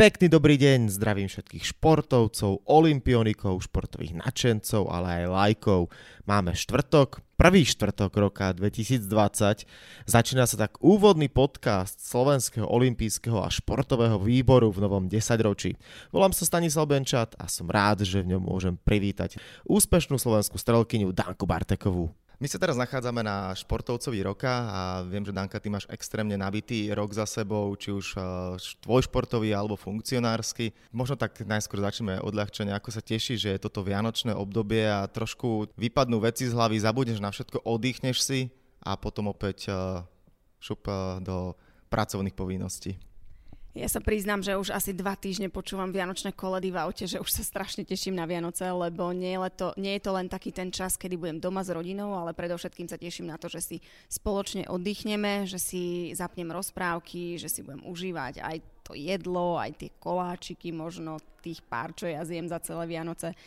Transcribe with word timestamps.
Pekný 0.00 0.32
dobrý 0.32 0.56
deň, 0.56 0.88
zdravím 0.88 1.28
všetkých 1.28 1.76
športovcov, 1.76 2.64
olimpionikov, 2.64 3.60
športových 3.60 4.16
nadšencov, 4.24 4.88
ale 4.88 5.20
aj 5.20 5.24
lajkov. 5.28 5.92
Máme 6.24 6.56
štvrtok, 6.56 7.20
prvý 7.36 7.68
štvrtok 7.68 8.08
roka 8.16 8.48
2020. 8.56 9.04
Začína 10.08 10.48
sa 10.48 10.56
tak 10.56 10.80
úvodný 10.80 11.28
podcast 11.28 12.00
Slovenského 12.00 12.64
olimpijského 12.64 13.44
a 13.44 13.52
športového 13.52 14.16
výboru 14.16 14.72
v 14.72 14.88
novom 14.88 15.04
desaťročí. 15.04 15.76
Volám 16.16 16.32
sa 16.32 16.48
Stanislav 16.48 16.88
Benčat 16.88 17.36
a 17.36 17.44
som 17.44 17.68
rád, 17.68 18.00
že 18.00 18.24
v 18.24 18.32
ňom 18.32 18.48
môžem 18.48 18.80
privítať 18.80 19.36
úspešnú 19.68 20.16
slovenskú 20.16 20.56
strelkyňu 20.56 21.12
Danku 21.12 21.44
Bartekovú. 21.44 22.08
My 22.40 22.48
sa 22.48 22.56
teraz 22.56 22.80
nachádzame 22.80 23.20
na 23.20 23.52
športovcovi 23.52 24.24
roka 24.24 24.48
a 24.48 24.80
viem, 25.04 25.20
že 25.20 25.28
Danka, 25.28 25.60
ty 25.60 25.68
máš 25.68 25.84
extrémne 25.92 26.40
nabitý 26.40 26.88
rok 26.88 27.12
za 27.12 27.28
sebou, 27.28 27.68
či 27.76 27.92
už 27.92 28.16
tvoj 28.80 29.04
športový 29.04 29.52
alebo 29.52 29.76
funkcionársky. 29.76 30.72
Možno 30.88 31.20
tak 31.20 31.36
najskôr 31.44 31.84
začneme 31.84 32.16
odľahčenie, 32.24 32.72
ako 32.72 32.96
sa 32.96 33.04
teší, 33.04 33.36
že 33.36 33.52
je 33.52 33.60
toto 33.60 33.84
vianočné 33.84 34.32
obdobie 34.32 34.88
a 34.88 35.04
trošku 35.04 35.68
vypadnú 35.76 36.24
veci 36.24 36.48
z 36.48 36.56
hlavy, 36.56 36.80
zabudneš 36.80 37.20
na 37.20 37.28
všetko, 37.28 37.60
oddychneš 37.60 38.24
si 38.24 38.48
a 38.80 38.96
potom 38.96 39.28
opäť 39.28 39.68
šup 40.64 40.88
do 41.20 41.52
pracovných 41.92 42.32
povinností. 42.32 42.96
Ja 43.70 43.86
sa 43.86 44.02
priznám, 44.02 44.42
že 44.42 44.58
už 44.58 44.74
asi 44.74 44.90
dva 44.90 45.14
týždne 45.14 45.46
počúvam 45.46 45.94
Vianočné 45.94 46.34
koledy 46.34 46.74
v 46.74 46.82
aute, 46.82 47.06
že 47.06 47.22
už 47.22 47.30
sa 47.30 47.46
strašne 47.46 47.86
teším 47.86 48.18
na 48.18 48.26
Vianoce, 48.26 48.66
lebo 48.66 49.14
nie 49.14 49.38
je, 49.38 49.50
to, 49.54 49.68
nie 49.78 49.94
je 49.94 50.02
to 50.02 50.10
len 50.10 50.26
taký 50.26 50.50
ten 50.50 50.74
čas, 50.74 50.98
kedy 50.98 51.14
budem 51.14 51.38
doma 51.38 51.62
s 51.62 51.70
rodinou, 51.70 52.10
ale 52.18 52.34
predovšetkým 52.34 52.90
sa 52.90 52.98
teším 52.98 53.30
na 53.30 53.38
to, 53.38 53.46
že 53.46 53.62
si 53.62 53.76
spoločne 54.10 54.66
oddychneme, 54.66 55.46
že 55.46 55.62
si 55.62 56.10
zapnem 56.18 56.50
rozprávky, 56.50 57.38
že 57.38 57.46
si 57.46 57.62
budem 57.62 57.86
užívať 57.86 58.42
aj 58.42 58.56
to 58.90 58.98
jedlo, 58.98 59.54
aj 59.54 59.78
tie 59.78 59.90
koláčiky, 60.02 60.74
možno 60.74 61.22
tých 61.38 61.62
pár, 61.62 61.94
čo 61.94 62.10
ja 62.10 62.26
zjem 62.26 62.50
za 62.50 62.58
celé 62.58 62.90
Vianoce 62.90 63.38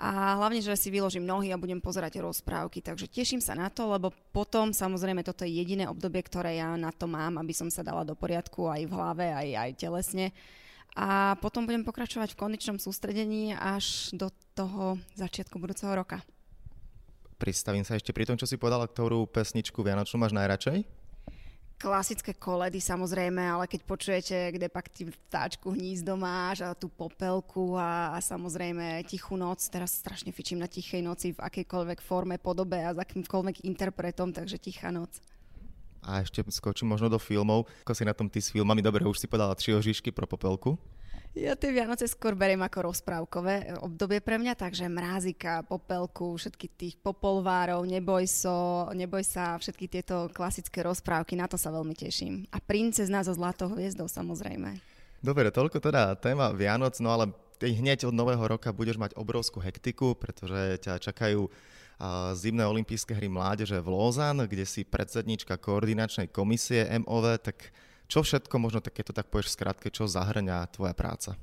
a 0.00 0.40
hlavne, 0.40 0.64
že 0.64 0.72
si 0.80 0.88
vyložím 0.88 1.28
nohy 1.28 1.52
a 1.52 1.60
budem 1.60 1.76
pozerať 1.76 2.24
rozprávky. 2.24 2.80
Takže 2.80 3.04
teším 3.04 3.44
sa 3.44 3.52
na 3.52 3.68
to, 3.68 3.84
lebo 3.84 4.08
potom 4.32 4.72
samozrejme 4.72 5.20
toto 5.20 5.44
je 5.44 5.52
jediné 5.52 5.84
obdobie, 5.84 6.24
ktoré 6.24 6.56
ja 6.56 6.72
na 6.80 6.88
to 6.88 7.04
mám, 7.04 7.36
aby 7.36 7.52
som 7.52 7.68
sa 7.68 7.84
dala 7.84 8.00
do 8.00 8.16
poriadku 8.16 8.64
aj 8.64 8.88
v 8.88 8.92
hlave, 8.96 9.26
aj, 9.28 9.48
aj 9.60 9.70
telesne. 9.76 10.32
A 10.96 11.36
potom 11.44 11.68
budem 11.68 11.84
pokračovať 11.84 12.32
v 12.32 12.40
kondičnom 12.40 12.80
sústredení 12.80 13.52
až 13.52 14.08
do 14.16 14.32
toho 14.56 14.96
začiatku 15.20 15.60
budúceho 15.60 15.92
roka. 15.92 16.24
Pristavím 17.36 17.84
sa 17.84 18.00
ešte 18.00 18.16
pri 18.16 18.24
tom, 18.24 18.40
čo 18.40 18.48
si 18.48 18.56
povedala, 18.56 18.88
ktorú 18.88 19.28
pesničku 19.28 19.84
Vianočnú 19.84 20.16
máš 20.16 20.32
najradšej? 20.32 20.99
Klasické 21.80 22.36
koledy 22.36 22.76
samozrejme, 22.76 23.40
ale 23.40 23.64
keď 23.64 23.80
počujete, 23.88 24.36
kde 24.52 24.68
pak 24.68 24.92
ty 24.92 25.08
vtáčku 25.08 25.72
hnízdo 25.72 26.12
máš 26.12 26.60
a 26.60 26.76
tú 26.76 26.92
popelku 26.92 27.80
a, 27.80 28.12
a 28.12 28.18
samozrejme 28.20 29.00
tichú 29.08 29.40
noc, 29.40 29.64
teraz 29.72 29.96
strašne 29.96 30.28
fičím 30.28 30.60
na 30.60 30.68
tichej 30.68 31.00
noci 31.00 31.32
v 31.32 31.40
akejkoľvek 31.40 32.04
forme, 32.04 32.36
podobe 32.36 32.76
a 32.84 32.92
s 32.92 33.00
akýmkoľvek 33.00 33.64
interpretom, 33.64 34.36
takže 34.36 34.60
tichá 34.60 34.92
noc. 34.92 35.24
A 36.04 36.20
ešte 36.20 36.44
skočím 36.52 36.92
možno 36.92 37.08
do 37.08 37.20
filmov. 37.20 37.68
Ako 37.84 37.96
si 37.96 38.04
na 38.04 38.16
tom 38.16 38.28
ty 38.28 38.40
s 38.40 38.52
filmami? 38.52 38.80
Dobre, 38.84 39.04
už 39.04 39.20
si 39.20 39.28
povedala 39.28 39.56
tri 39.56 39.72
ožišky 39.72 40.12
pro 40.12 40.24
popelku. 40.24 40.76
Ja 41.30 41.54
tie 41.54 41.70
Vianoce 41.70 42.10
skôr 42.10 42.34
beriem 42.34 42.58
ako 42.58 42.90
rozprávkové 42.90 43.78
obdobie 43.86 44.18
pre 44.18 44.34
mňa, 44.34 44.58
takže 44.58 44.90
mrázika, 44.90 45.62
popelku, 45.62 46.34
všetky 46.34 46.66
tých 46.74 46.94
popolvárov, 46.98 47.86
neboj, 47.86 48.26
so, 48.26 48.90
neboj 48.90 49.22
sa, 49.22 49.54
všetky 49.54 49.86
tieto 49.86 50.26
klasické 50.34 50.82
rozprávky, 50.82 51.38
na 51.38 51.46
to 51.46 51.54
sa 51.54 51.70
veľmi 51.70 51.94
teším. 51.94 52.50
A 52.50 52.58
princezna 52.58 53.22
so 53.22 53.30
zlatou 53.30 53.70
hviezdou 53.70 54.10
samozrejme. 54.10 54.82
Dobre, 55.22 55.54
toľko 55.54 55.78
teda 55.78 56.18
téma 56.18 56.50
Vianoc, 56.50 56.98
no 56.98 57.14
ale 57.14 57.30
hneď 57.62 58.10
od 58.10 58.16
nového 58.16 58.42
roka 58.50 58.74
budeš 58.74 58.98
mať 58.98 59.14
obrovskú 59.14 59.62
hektiku, 59.62 60.18
pretože 60.18 60.82
ťa 60.82 60.98
čakajú 60.98 61.46
zimné 62.34 62.64
olympijské 62.64 63.12
hry 63.14 63.28
mládeže 63.30 63.78
v 63.78 63.92
Lozan, 63.92 64.48
kde 64.50 64.64
si 64.64 64.82
predsednička 64.82 65.60
koordinačnej 65.60 66.32
komisie 66.32 66.88
MOV, 67.04 67.38
tak 67.38 67.70
čo 68.10 68.26
všetko, 68.26 68.58
možno 68.58 68.82
tak, 68.82 68.98
keď 68.98 69.14
to 69.14 69.18
tak 69.22 69.30
povieš 69.30 69.54
v 69.54 69.56
skratke, 69.56 69.86
čo 69.94 70.10
zahrňa 70.10 70.66
tvoja 70.74 70.92
práca? 70.98 71.38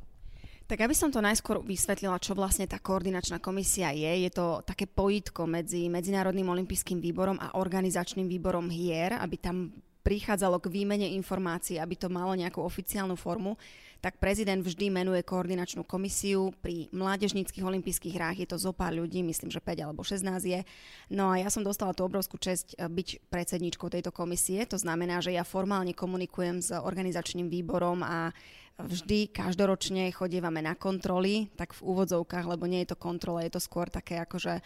Tak 0.67 0.83
aby 0.83 0.91
som 0.91 1.07
to 1.07 1.23
najskôr 1.23 1.63
vysvetlila, 1.63 2.19
čo 2.19 2.35
vlastne 2.35 2.67
tá 2.67 2.75
koordinačná 2.75 3.39
komisia 3.39 3.95
je, 3.95 4.27
je 4.27 4.31
to 4.35 4.59
také 4.67 4.83
pojitko 4.83 5.47
medzi 5.47 5.87
Medzinárodným 5.87 6.43
olympijským 6.43 6.99
výborom 6.99 7.39
a 7.39 7.55
organizačným 7.55 8.27
výborom 8.27 8.67
hier, 8.67 9.15
aby 9.15 9.39
tam 9.39 9.71
prichádzalo 10.03 10.59
k 10.59 10.67
výmene 10.67 11.07
informácií, 11.15 11.79
aby 11.79 11.95
to 11.95 12.11
malo 12.11 12.35
nejakú 12.35 12.59
oficiálnu 12.59 13.15
formu 13.15 13.55
tak 13.99 14.21
prezident 14.21 14.61
vždy 14.61 14.93
menuje 14.93 15.21
koordinačnú 15.25 15.83
komisiu. 15.83 16.53
Pri 16.61 16.87
mládežníckých 16.93 17.65
olympijských 17.65 18.15
hrách 18.15 18.37
je 18.43 18.47
to 18.47 18.57
zo 18.61 18.71
pár 18.71 18.93
ľudí, 18.93 19.25
myslím, 19.25 19.49
že 19.49 19.63
5 19.63 19.85
alebo 19.85 20.05
16 20.05 20.23
je. 20.45 20.61
No 21.09 21.33
a 21.33 21.41
ja 21.41 21.49
som 21.49 21.65
dostala 21.65 21.93
tú 21.97 22.05
obrovskú 22.05 22.37
čest 22.37 22.77
eh, 22.77 22.85
byť 22.85 23.29
predsedničkou 23.29 23.89
tejto 23.89 24.13
komisie. 24.13 24.63
To 24.69 24.77
znamená, 24.77 25.19
že 25.19 25.33
ja 25.33 25.47
formálne 25.47 25.97
komunikujem 25.97 26.61
s 26.61 26.69
organizačným 26.71 27.49
výborom 27.49 28.05
a 28.05 28.31
vždy 28.77 29.33
každoročne 29.33 30.13
chodievame 30.13 30.61
na 30.61 30.77
kontroly, 30.77 31.49
tak 31.57 31.73
v 31.73 31.81
úvodzovkách, 31.81 32.45
lebo 32.45 32.69
nie 32.69 32.85
je 32.85 32.93
to 32.93 33.01
kontrola, 33.01 33.41
je 33.41 33.57
to 33.57 33.61
skôr 33.61 33.89
také 33.89 34.21
akože 34.21 34.61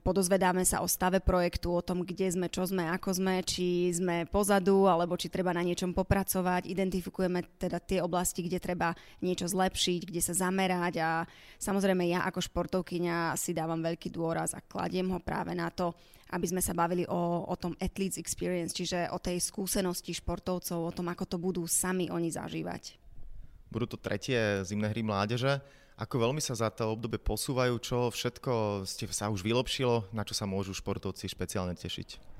podozvedáme 0.00 0.64
sa 0.64 0.80
o 0.80 0.88
stave 0.88 1.20
projektu, 1.20 1.76
o 1.76 1.84
tom, 1.84 2.08
kde 2.08 2.32
sme, 2.32 2.48
čo 2.48 2.64
sme, 2.64 2.88
ako 2.88 3.12
sme, 3.12 3.44
či 3.44 3.92
sme 3.92 4.24
pozadu, 4.24 4.88
alebo 4.88 5.12
či 5.20 5.28
treba 5.28 5.52
na 5.52 5.60
niečom 5.60 5.92
popracovať. 5.92 6.64
Identifikujeme 6.64 7.44
teda 7.60 7.84
tie 7.84 8.00
oblasti, 8.00 8.40
kde 8.40 8.56
treba 8.64 8.96
niečo 9.20 9.44
zlepšiť, 9.44 10.08
kde 10.08 10.20
sa 10.24 10.48
zamerať 10.48 10.94
a 11.04 11.10
samozrejme 11.60 12.08
ja 12.08 12.24
ako 12.24 12.40
športovkyňa 12.48 13.36
si 13.36 13.52
dávam 13.52 13.84
veľký 13.84 14.08
dôraz 14.08 14.56
a 14.56 14.64
kladiem 14.64 15.12
ho 15.12 15.20
práve 15.20 15.52
na 15.52 15.68
to, 15.68 15.92
aby 16.32 16.48
sme 16.48 16.64
sa 16.64 16.72
bavili 16.72 17.04
o, 17.04 17.44
o 17.44 17.54
tom 17.60 17.76
athletes 17.76 18.16
experience, 18.16 18.72
čiže 18.72 19.12
o 19.12 19.20
tej 19.20 19.36
skúsenosti 19.36 20.16
športovcov, 20.16 20.80
o 20.80 20.94
tom, 20.96 21.12
ako 21.12 21.28
to 21.28 21.36
budú 21.36 21.68
sami 21.68 22.08
oni 22.08 22.32
zažívať. 22.32 22.96
Budú 23.68 23.84
to 23.84 23.98
tretie 24.00 24.64
zimné 24.64 24.88
hry 24.88 25.04
mládeže. 25.04 25.60
Ako 25.94 26.18
veľmi 26.18 26.42
sa 26.42 26.58
za 26.58 26.74
to 26.74 26.90
obdobie 26.90 27.22
posúvajú, 27.22 27.78
čo 27.78 28.10
všetko 28.10 28.82
ste 28.82 29.06
sa 29.14 29.30
už 29.30 29.46
vylepšilo, 29.46 30.10
na 30.10 30.26
čo 30.26 30.34
sa 30.34 30.42
môžu 30.42 30.74
športovci 30.74 31.30
špeciálne 31.30 31.78
tešiť? 31.78 32.34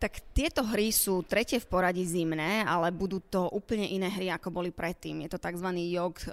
Tak 0.00 0.34
tieto 0.34 0.66
hry 0.66 0.90
sú 0.90 1.22
tretie 1.22 1.62
v 1.62 1.68
poradí 1.68 2.02
zimné, 2.02 2.66
ale 2.66 2.90
budú 2.90 3.22
to 3.22 3.46
úplne 3.54 3.86
iné 3.86 4.10
hry, 4.10 4.34
ako 4.34 4.50
boli 4.50 4.74
predtým. 4.74 5.22
Je 5.22 5.30
to 5.30 5.38
tzv. 5.38 5.68
JOG 5.68 6.26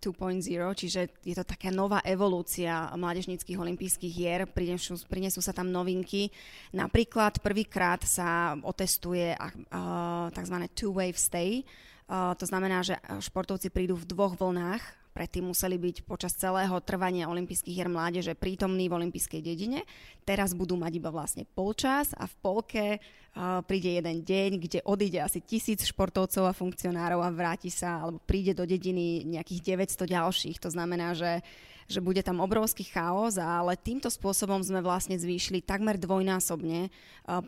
2.0, 0.00 0.40
čiže 0.72 1.00
je 1.20 1.34
to 1.36 1.44
taká 1.44 1.68
nová 1.68 2.00
evolúcia 2.06 2.88
mládežníckých 2.96 3.60
olympijských 3.60 4.14
hier. 4.14 4.48
Prinesú, 4.48 4.96
prinesú 5.04 5.44
sa 5.44 5.52
tam 5.52 5.68
novinky. 5.68 6.32
Napríklad 6.72 7.44
prvýkrát 7.44 8.00
sa 8.08 8.56
otestuje 8.64 9.36
uh, 9.36 10.32
tzv. 10.32 10.56
two-wave 10.72 11.18
stay. 11.20 11.60
Uh, 12.08 12.32
to 12.40 12.48
znamená, 12.48 12.80
že 12.80 12.96
športovci 13.20 13.68
prídu 13.68 14.00
v 14.00 14.08
dvoch 14.08 14.32
vlnách 14.40 14.99
Predtým 15.20 15.52
museli 15.52 15.76
byť 15.76 16.08
počas 16.08 16.32
celého 16.32 16.72
trvania 16.80 17.28
olympijských 17.28 17.76
hier 17.76 17.92
mládeže 17.92 18.32
prítomní 18.32 18.88
v 18.88 19.04
olympijskej 19.04 19.44
dedine. 19.44 19.84
Teraz 20.24 20.56
budú 20.56 20.80
mať 20.80 20.96
iba 20.96 21.12
vlastne 21.12 21.44
polčas 21.44 22.16
a 22.16 22.24
v 22.24 22.34
polke 22.40 22.84
uh, 22.96 23.60
príde 23.60 24.00
jeden 24.00 24.24
deň, 24.24 24.50
kde 24.56 24.80
odíde 24.80 25.20
asi 25.20 25.44
tisíc 25.44 25.84
športovcov 25.84 26.48
a 26.48 26.56
funkcionárov 26.56 27.20
a 27.20 27.28
vráti 27.28 27.68
sa, 27.68 28.00
alebo 28.00 28.16
príde 28.24 28.56
do 28.56 28.64
dediny 28.64 29.28
nejakých 29.28 29.76
900 29.76 30.08
ďalších. 30.08 30.56
To 30.64 30.72
znamená, 30.72 31.12
že 31.12 31.44
že 31.90 31.98
bude 31.98 32.22
tam 32.22 32.38
obrovský 32.38 32.86
chaos, 32.86 33.34
ale 33.34 33.74
týmto 33.74 34.06
spôsobom 34.06 34.62
sme 34.62 34.78
vlastne 34.78 35.18
zvýšili 35.18 35.58
takmer 35.58 35.98
dvojnásobne 35.98 36.86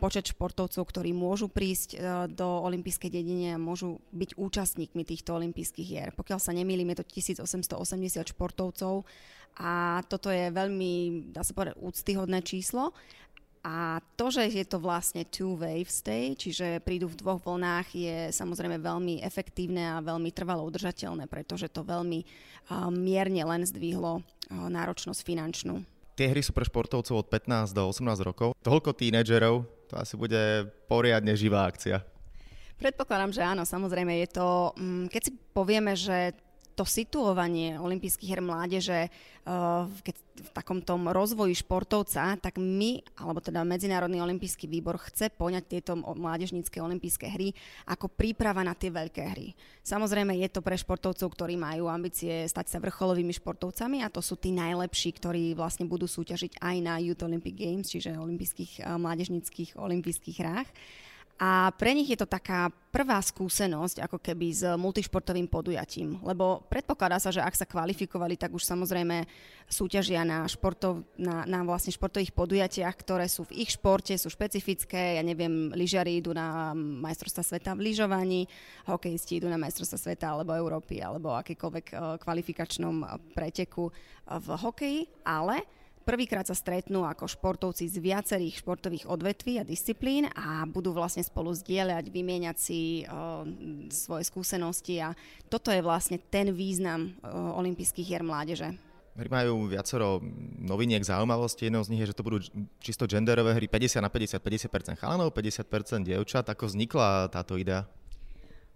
počet 0.03 0.35
športovcov, 0.35 0.83
ktorí 0.83 1.15
môžu 1.15 1.47
prísť 1.47 1.95
do 2.35 2.47
olympijskej 2.67 3.07
dedine 3.07 3.55
a 3.55 3.61
môžu 3.63 4.03
byť 4.11 4.35
účastníkmi 4.35 5.07
týchto 5.07 5.39
olympijských 5.39 5.87
hier. 5.87 6.09
Pokiaľ 6.11 6.39
sa 6.43 6.51
nemýlim, 6.51 6.91
je 6.91 6.99
to 6.99 7.07
1880 7.07 7.79
športovcov 8.35 9.07
a 9.63 10.01
toto 10.11 10.27
je 10.33 10.51
veľmi, 10.51 11.29
dá 11.31 11.45
sa 11.45 11.55
povedať, 11.55 11.79
úctyhodné 11.79 12.43
číslo 12.43 12.91
a 13.63 14.03
to, 14.19 14.27
že 14.27 14.51
je 14.51 14.67
to 14.67 14.75
vlastne 14.75 15.23
two 15.23 15.55
wave 15.55 15.87
stay, 15.87 16.35
čiže 16.35 16.83
prídu 16.83 17.07
v 17.07 17.15
dvoch 17.15 17.39
vlnách, 17.47 17.95
je 17.95 18.17
samozrejme 18.35 18.75
veľmi 18.75 19.23
efektívne 19.23 19.95
a 19.95 20.03
veľmi 20.03 20.35
trvalo 20.35 20.67
udržateľné, 20.67 21.31
pretože 21.31 21.71
to 21.71 21.79
veľmi 21.79 22.27
uh, 22.27 22.91
mierne 22.91 23.39
len 23.39 23.63
zdvihlo 23.63 24.19
uh, 24.19 24.23
náročnosť 24.51 25.23
finančnú. 25.23 25.79
Tie 26.19 26.27
hry 26.27 26.43
sú 26.43 26.51
pre 26.51 26.67
športovcov 26.67 27.23
od 27.23 27.27
15 27.31 27.71
do 27.71 27.87
18 27.87 28.27
rokov. 28.27 28.51
Toľko 28.61 28.99
tínedžerov, 28.99 29.63
to 29.87 29.95
asi 29.95 30.19
bude 30.19 30.67
poriadne 30.91 31.31
živá 31.33 31.63
akcia. 31.65 32.03
Predpokladám, 32.77 33.31
že 33.31 33.41
áno, 33.47 33.63
samozrejme 33.63 34.27
je 34.27 34.29
to, 34.35 34.75
mm, 34.75 35.07
keď 35.07 35.21
si 35.23 35.31
povieme, 35.55 35.95
že 35.95 36.35
to 36.73 36.83
situovanie 36.83 37.77
olympijských 37.77 38.29
her 38.33 38.41
mládeže 38.41 39.09
keď 40.07 40.15
v 40.15 40.49
takom 40.55 40.79
tom 40.79 41.11
rozvoji 41.11 41.51
športovca, 41.51 42.39
tak 42.39 42.55
my, 42.55 43.03
alebo 43.19 43.43
teda 43.43 43.67
Medzinárodný 43.67 44.23
olympijský 44.23 44.71
výbor 44.71 44.95
chce 44.95 45.27
poňať 45.35 45.63
tieto 45.67 45.99
mládežnícke 45.99 46.79
olympijské 46.79 47.27
hry 47.27 47.51
ako 47.83 48.07
príprava 48.07 48.63
na 48.63 48.71
tie 48.71 48.87
veľké 48.87 49.23
hry. 49.35 49.51
Samozrejme 49.83 50.39
je 50.39 50.47
to 50.47 50.63
pre 50.63 50.79
športovcov, 50.79 51.27
ktorí 51.27 51.59
majú 51.59 51.91
ambície 51.91 52.47
stať 52.47 52.71
sa 52.71 52.77
vrcholovými 52.79 53.35
športovcami 53.35 53.99
a 53.99 54.07
to 54.07 54.23
sú 54.23 54.39
tí 54.39 54.55
najlepší, 54.55 55.11
ktorí 55.19 55.59
vlastne 55.59 55.91
budú 55.91 56.07
súťažiť 56.07 56.63
aj 56.63 56.75
na 56.79 57.03
Youth 57.03 57.27
Olympic 57.27 57.59
Games, 57.59 57.91
čiže 57.91 58.15
olympijských 58.15 58.79
mládežníckých 58.79 59.75
olympijských 59.75 60.37
hrách. 60.39 60.69
A 61.41 61.73
pre 61.73 61.97
nich 61.97 62.05
je 62.13 62.19
to 62.21 62.29
taká 62.29 62.69
prvá 62.93 63.17
skúsenosť 63.17 64.05
ako 64.05 64.21
keby 64.21 64.53
s 64.53 64.61
multišportovým 64.77 65.49
podujatím, 65.49 66.21
lebo 66.21 66.61
predpokladá 66.69 67.17
sa, 67.17 67.33
že 67.33 67.41
ak 67.41 67.57
sa 67.57 67.65
kvalifikovali, 67.65 68.37
tak 68.37 68.53
už 68.53 68.61
samozrejme 68.61 69.25
súťažia 69.65 70.21
na, 70.21 70.45
športov, 70.45 71.01
na, 71.17 71.41
na 71.49 71.65
vlastne 71.65 71.89
športových 71.89 72.37
podujatiach, 72.37 72.93
ktoré 72.93 73.25
sú 73.25 73.49
v 73.49 73.65
ich 73.65 73.73
športe, 73.73 74.13
sú 74.13 74.29
špecifické, 74.29 75.17
ja 75.17 75.23
neviem, 75.25 75.73
lyžiari 75.73 76.21
idú 76.21 76.37
na 76.37 76.77
majstrovstva 76.77 77.41
sveta 77.41 77.73
v 77.73 77.89
lyžovaní, 77.89 78.45
hokejisti 78.85 79.41
idú 79.41 79.49
na 79.49 79.57
majstrovstva 79.57 79.97
sveta 79.97 80.37
alebo 80.37 80.53
Európy 80.53 81.01
alebo 81.01 81.33
akýkoľvek 81.33 81.85
eh, 81.89 81.97
kvalifikačnom 82.21 82.95
preteku 83.33 83.89
v 84.29 84.47
hokeji, 84.53 85.01
ale 85.25 85.82
Prvýkrát 86.03 86.43
sa 86.43 86.51
stretnú 86.51 87.07
ako 87.07 87.31
športovci 87.31 87.87
z 87.87 87.95
viacerých 88.03 88.59
športových 88.59 89.07
odvetví 89.07 89.55
a 89.55 89.63
disciplín 89.63 90.27
a 90.35 90.67
budú 90.67 90.91
vlastne 90.91 91.23
spolu 91.23 91.55
zdieľať, 91.55 92.11
vymieňať 92.11 92.57
si 92.59 93.07
uh, 93.07 93.47
svoje 93.87 94.27
skúsenosti 94.27 94.99
a 94.99 95.15
toto 95.47 95.71
je 95.71 95.79
vlastne 95.79 96.19
ten 96.19 96.51
význam 96.51 97.15
uh, 97.23 97.55
olympijských 97.55 98.03
hier 98.03 98.19
mládeže. 98.19 98.75
Hry 99.15 99.29
majú 99.31 99.71
viacero 99.71 100.19
noviniek, 100.59 101.05
zaujímavosti. 101.05 101.69
Jednou 101.69 101.85
z 101.87 101.91
nich 101.95 102.01
je, 102.03 102.11
že 102.11 102.17
to 102.17 102.25
budú 102.25 102.43
čisto 102.83 103.07
genderové 103.07 103.55
hry 103.55 103.69
50 103.69 104.03
na 104.03 104.09
50, 104.09 104.41
50% 104.43 104.99
chalanov, 104.99 105.31
50% 105.31 106.03
dievčat. 106.03 106.49
Ako 106.49 106.67
vznikla 106.67 107.29
táto 107.29 107.55
idea? 107.55 107.85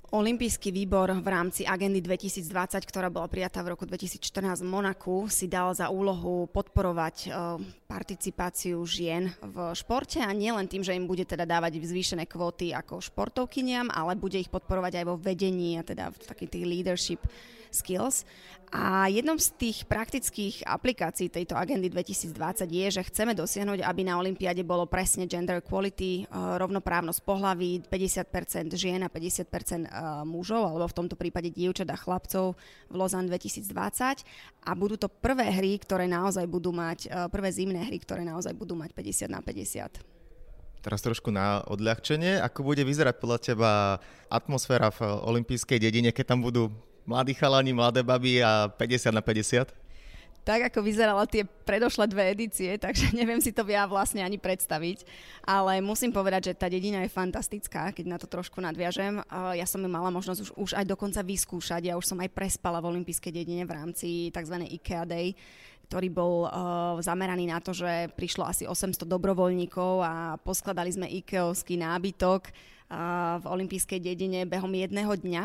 Olympijský 0.08 0.72
výbor 0.72 1.12
v 1.20 1.28
rámci 1.28 1.68
agendy 1.68 2.00
2020, 2.00 2.80
ktorá 2.88 3.12
bola 3.12 3.28
prijatá 3.28 3.60
v 3.60 3.76
roku 3.76 3.84
2014 3.84 4.64
v 4.64 4.68
Monaku, 4.72 5.28
si 5.28 5.52
dal 5.52 5.76
za 5.76 5.92
úlohu 5.92 6.48
podporovať 6.48 7.16
e, 7.28 7.30
participáciu 7.92 8.80
žien 8.88 9.28
v 9.44 9.76
športe 9.76 10.24
a 10.24 10.32
nielen 10.32 10.72
tým, 10.72 10.80
že 10.80 10.96
im 10.96 11.12
bude 11.12 11.28
teda 11.28 11.44
dávať 11.44 11.84
zvýšené 11.84 12.24
kvóty 12.24 12.72
ako 12.72 13.04
športovkyniam, 13.04 13.92
ale 13.92 14.16
bude 14.16 14.40
ich 14.40 14.48
podporovať 14.48 15.04
aj 15.04 15.06
vo 15.12 15.20
vedení 15.20 15.76
a 15.76 15.84
teda 15.84 16.16
v 16.16 16.24
takých 16.24 16.56
tých 16.56 16.66
leadership 16.72 17.20
skills. 17.78 18.26
A 18.68 19.08
jednou 19.08 19.40
z 19.40 19.48
tých 19.56 19.88
praktických 19.88 20.68
aplikácií 20.68 21.32
tejto 21.32 21.56
agendy 21.56 21.88
2020 21.88 22.68
je, 22.68 22.88
že 23.00 23.08
chceme 23.08 23.32
dosiahnuť, 23.32 23.80
aby 23.80 24.02
na 24.04 24.20
Olympiade 24.20 24.60
bolo 24.68 24.84
presne 24.84 25.24
gender 25.24 25.64
equality, 25.64 26.28
eh, 26.28 26.28
rovnoprávnosť 26.36 27.24
pohlaví, 27.24 27.88
50% 27.88 28.76
žien 28.76 29.00
a 29.06 29.10
50% 29.10 29.88
eh, 29.88 29.92
mužov, 30.28 30.68
alebo 30.68 30.84
v 30.84 30.98
tomto 31.00 31.16
prípade 31.16 31.48
dievčat 31.48 31.88
a 31.88 31.96
chlapcov 31.96 32.60
v 32.92 32.96
Lozan 33.00 33.32
2020. 33.32 34.28
A 34.68 34.72
budú 34.76 35.00
to 35.00 35.08
prvé 35.08 35.48
hry, 35.48 35.80
ktoré 35.80 36.04
naozaj 36.12 36.44
budú 36.52 36.76
mať, 36.76 37.08
eh, 37.08 37.32
prvé 37.32 37.48
zimné 37.56 37.88
hry, 37.88 38.04
ktoré 38.04 38.28
naozaj 38.28 38.52
budú 38.52 38.76
mať 38.76 38.92
50 38.92 39.32
na 39.32 39.40
50. 39.40 40.04
Teraz 40.84 41.00
trošku 41.04 41.32
na 41.32 41.64
odľahčenie. 41.68 42.40
Ako 42.44 42.68
bude 42.68 42.84
vyzerať 42.84 43.16
podľa 43.20 43.40
teba 43.40 43.72
atmosféra 44.28 44.92
v 44.92 45.04
olympijskej 45.04 45.80
dedine, 45.80 46.12
keď 46.12 46.36
tam 46.36 46.40
budú 46.44 46.72
mladí 47.08 47.34
chalani, 47.34 47.72
mladé 47.72 48.04
baby 48.04 48.44
a 48.44 48.68
50 48.68 49.16
na 49.16 49.24
50? 49.24 49.88
tak, 50.48 50.72
ako 50.72 50.80
vyzerala 50.80 51.28
tie 51.28 51.44
predošlé 51.44 52.08
dve 52.08 52.32
edície, 52.32 52.80
takže 52.80 53.12
neviem 53.20 53.44
si 53.44 53.52
to 53.52 53.68
ja 53.68 53.84
vlastne 53.84 54.24
ani 54.24 54.40
predstaviť. 54.40 55.04
Ale 55.44 55.84
musím 55.84 56.16
povedať, 56.16 56.52
že 56.52 56.54
tá 56.56 56.72
dedina 56.72 57.04
je 57.04 57.12
fantastická, 57.12 57.92
keď 57.92 58.06
na 58.08 58.16
to 58.16 58.32
trošku 58.32 58.64
nadviažem. 58.64 59.20
Ja 59.28 59.68
som 59.68 59.84
ju 59.84 59.92
mala 59.92 60.08
možnosť 60.08 60.40
už, 60.40 60.52
už 60.56 60.72
aj 60.80 60.88
dokonca 60.88 61.20
vyskúšať. 61.20 61.92
Ja 61.92 62.00
už 62.00 62.08
som 62.08 62.24
aj 62.24 62.32
prespala 62.32 62.80
v 62.80 62.96
olympijskej 62.96 63.36
dedine 63.36 63.68
v 63.68 63.76
rámci 63.76 64.08
tzv. 64.32 64.56
IKEA 64.80 65.04
Day 65.04 65.36
ktorý 65.88 66.12
bol 66.12 66.44
uh, 66.44 67.00
zameraný 67.00 67.48
na 67.48 67.64
to, 67.64 67.72
že 67.72 68.12
prišlo 68.12 68.44
asi 68.44 68.68
800 68.68 69.08
dobrovoľníkov 69.08 70.04
a 70.04 70.36
poskladali 70.36 70.92
sme 70.92 71.08
IKEOský 71.08 71.80
nábytok 71.80 72.52
uh, 72.52 73.40
v 73.40 73.46
olympijskej 73.48 74.04
dedine 74.04 74.44
behom 74.44 74.76
jedného 74.76 75.16
dňa 75.16 75.44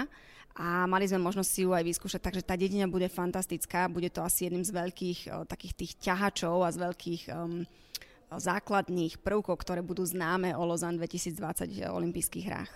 a 0.53 0.85
mali 0.85 1.09
sme 1.09 1.25
možnosť 1.25 1.49
si 1.49 1.65
ju 1.65 1.73
aj 1.73 1.85
vyskúšať, 1.85 2.21
takže 2.21 2.45
tá 2.45 2.55
dedina 2.61 2.85
bude 2.85 3.09
fantastická, 3.09 3.89
bude 3.89 4.13
to 4.13 4.21
asi 4.21 4.49
jedným 4.49 4.65
z 4.65 4.73
veľkých 4.73 5.19
o, 5.33 5.49
takých 5.49 5.75
tých 5.75 5.93
ťahačov 5.97 6.61
a 6.61 6.69
z 6.69 6.79
veľkých 6.85 7.23
um, 7.33 7.65
základných 8.37 9.21
prvkov, 9.25 9.61
ktoré 9.65 9.81
budú 9.81 10.05
známe 10.05 10.53
o 10.53 10.63
Lozan 10.69 11.01
2020 11.01 11.73
olympijských 11.89 12.45
hrách. 12.49 12.73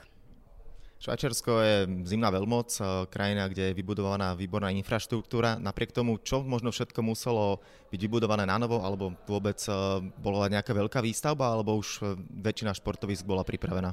Švajčiarsko 0.97 1.53
je 1.61 1.77
zimná 2.09 2.33
veľmoc, 2.33 2.73
krajina, 3.13 3.53
kde 3.53 3.69
je 3.69 3.77
vybudovaná 3.77 4.33
výborná 4.33 4.73
infraštruktúra. 4.73 5.61
Napriek 5.61 5.93
tomu, 5.93 6.17
čo 6.25 6.41
možno 6.41 6.73
všetko 6.73 7.05
muselo 7.05 7.61
byť 7.93 8.01
vybudované 8.01 8.49
na 8.49 8.57
novo, 8.57 8.81
alebo 8.81 9.13
vôbec 9.29 9.61
bola 10.17 10.49
nejaká 10.49 10.73
veľká 10.73 11.05
výstavba, 11.05 11.53
alebo 11.53 11.77
už 11.77 12.17
väčšina 12.41 12.73
športovisk 12.73 13.29
bola 13.29 13.45
pripravená? 13.45 13.93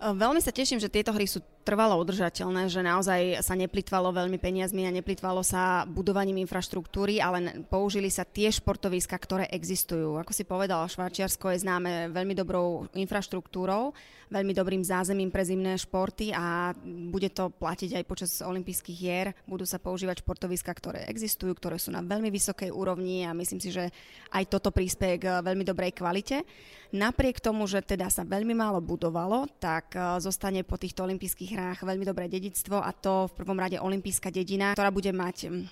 Veľmi 0.00 0.40
sa 0.40 0.48
teším, 0.48 0.80
že 0.80 0.88
tieto 0.88 1.12
hry 1.12 1.28
sú 1.28 1.44
trvalo 1.60 1.92
udržateľné, 2.00 2.72
že 2.72 2.80
naozaj 2.80 3.44
sa 3.44 3.52
neplitvalo 3.52 4.08
veľmi 4.16 4.40
peniazmi 4.40 4.88
a 4.88 4.96
neplitvalo 4.96 5.44
sa 5.44 5.84
budovaním 5.84 6.40
infraštruktúry, 6.40 7.20
ale 7.20 7.60
použili 7.68 8.08
sa 8.08 8.24
tie 8.24 8.48
športoviska, 8.48 9.12
ktoré 9.20 9.44
existujú. 9.52 10.16
Ako 10.16 10.32
si 10.32 10.48
povedal, 10.48 10.88
Švajčiarsko 10.88 11.52
je 11.52 11.62
známe 11.68 11.92
veľmi 12.16 12.32
dobrou 12.32 12.88
infraštruktúrou, 12.96 13.92
veľmi 14.30 14.54
dobrým 14.54 14.82
zázemím 14.86 15.28
pre 15.28 15.42
zimné 15.42 15.74
športy 15.74 16.30
a 16.30 16.70
bude 17.10 17.28
to 17.34 17.50
platiť 17.50 17.98
aj 17.98 18.04
počas 18.06 18.30
olympijských 18.40 18.96
hier. 18.96 19.26
Budú 19.44 19.66
sa 19.66 19.82
používať 19.82 20.22
športoviska, 20.22 20.70
ktoré 20.70 21.04
existujú, 21.10 21.52
ktoré 21.58 21.76
sú 21.76 21.90
na 21.90 22.00
veľmi 22.00 22.30
vysokej 22.30 22.70
úrovni 22.70 23.26
a 23.26 23.34
myslím 23.34 23.58
si, 23.58 23.74
že 23.74 23.90
aj 24.30 24.46
toto 24.46 24.70
prispieje 24.70 25.26
k 25.26 25.42
veľmi 25.42 25.66
dobrej 25.66 25.98
kvalite. 25.98 26.46
Napriek 26.94 27.42
tomu, 27.42 27.66
že 27.66 27.82
teda 27.82 28.10
sa 28.10 28.26
veľmi 28.26 28.54
málo 28.54 28.78
budovalo, 28.78 29.50
tak 29.58 29.98
eh, 29.98 30.22
zostane 30.22 30.62
po 30.62 30.78
týchto 30.78 31.02
olympijských 31.02 31.54
hrách 31.58 31.78
veľmi 31.82 32.06
dobré 32.06 32.30
dedictvo 32.30 32.78
a 32.78 32.94
to 32.94 33.30
v 33.34 33.36
prvom 33.42 33.58
rade 33.58 33.78
olympijská 33.82 34.30
dedina, 34.30 34.78
ktorá 34.78 34.94
bude 34.94 35.10
mať 35.10 35.36
hm, 35.50 35.66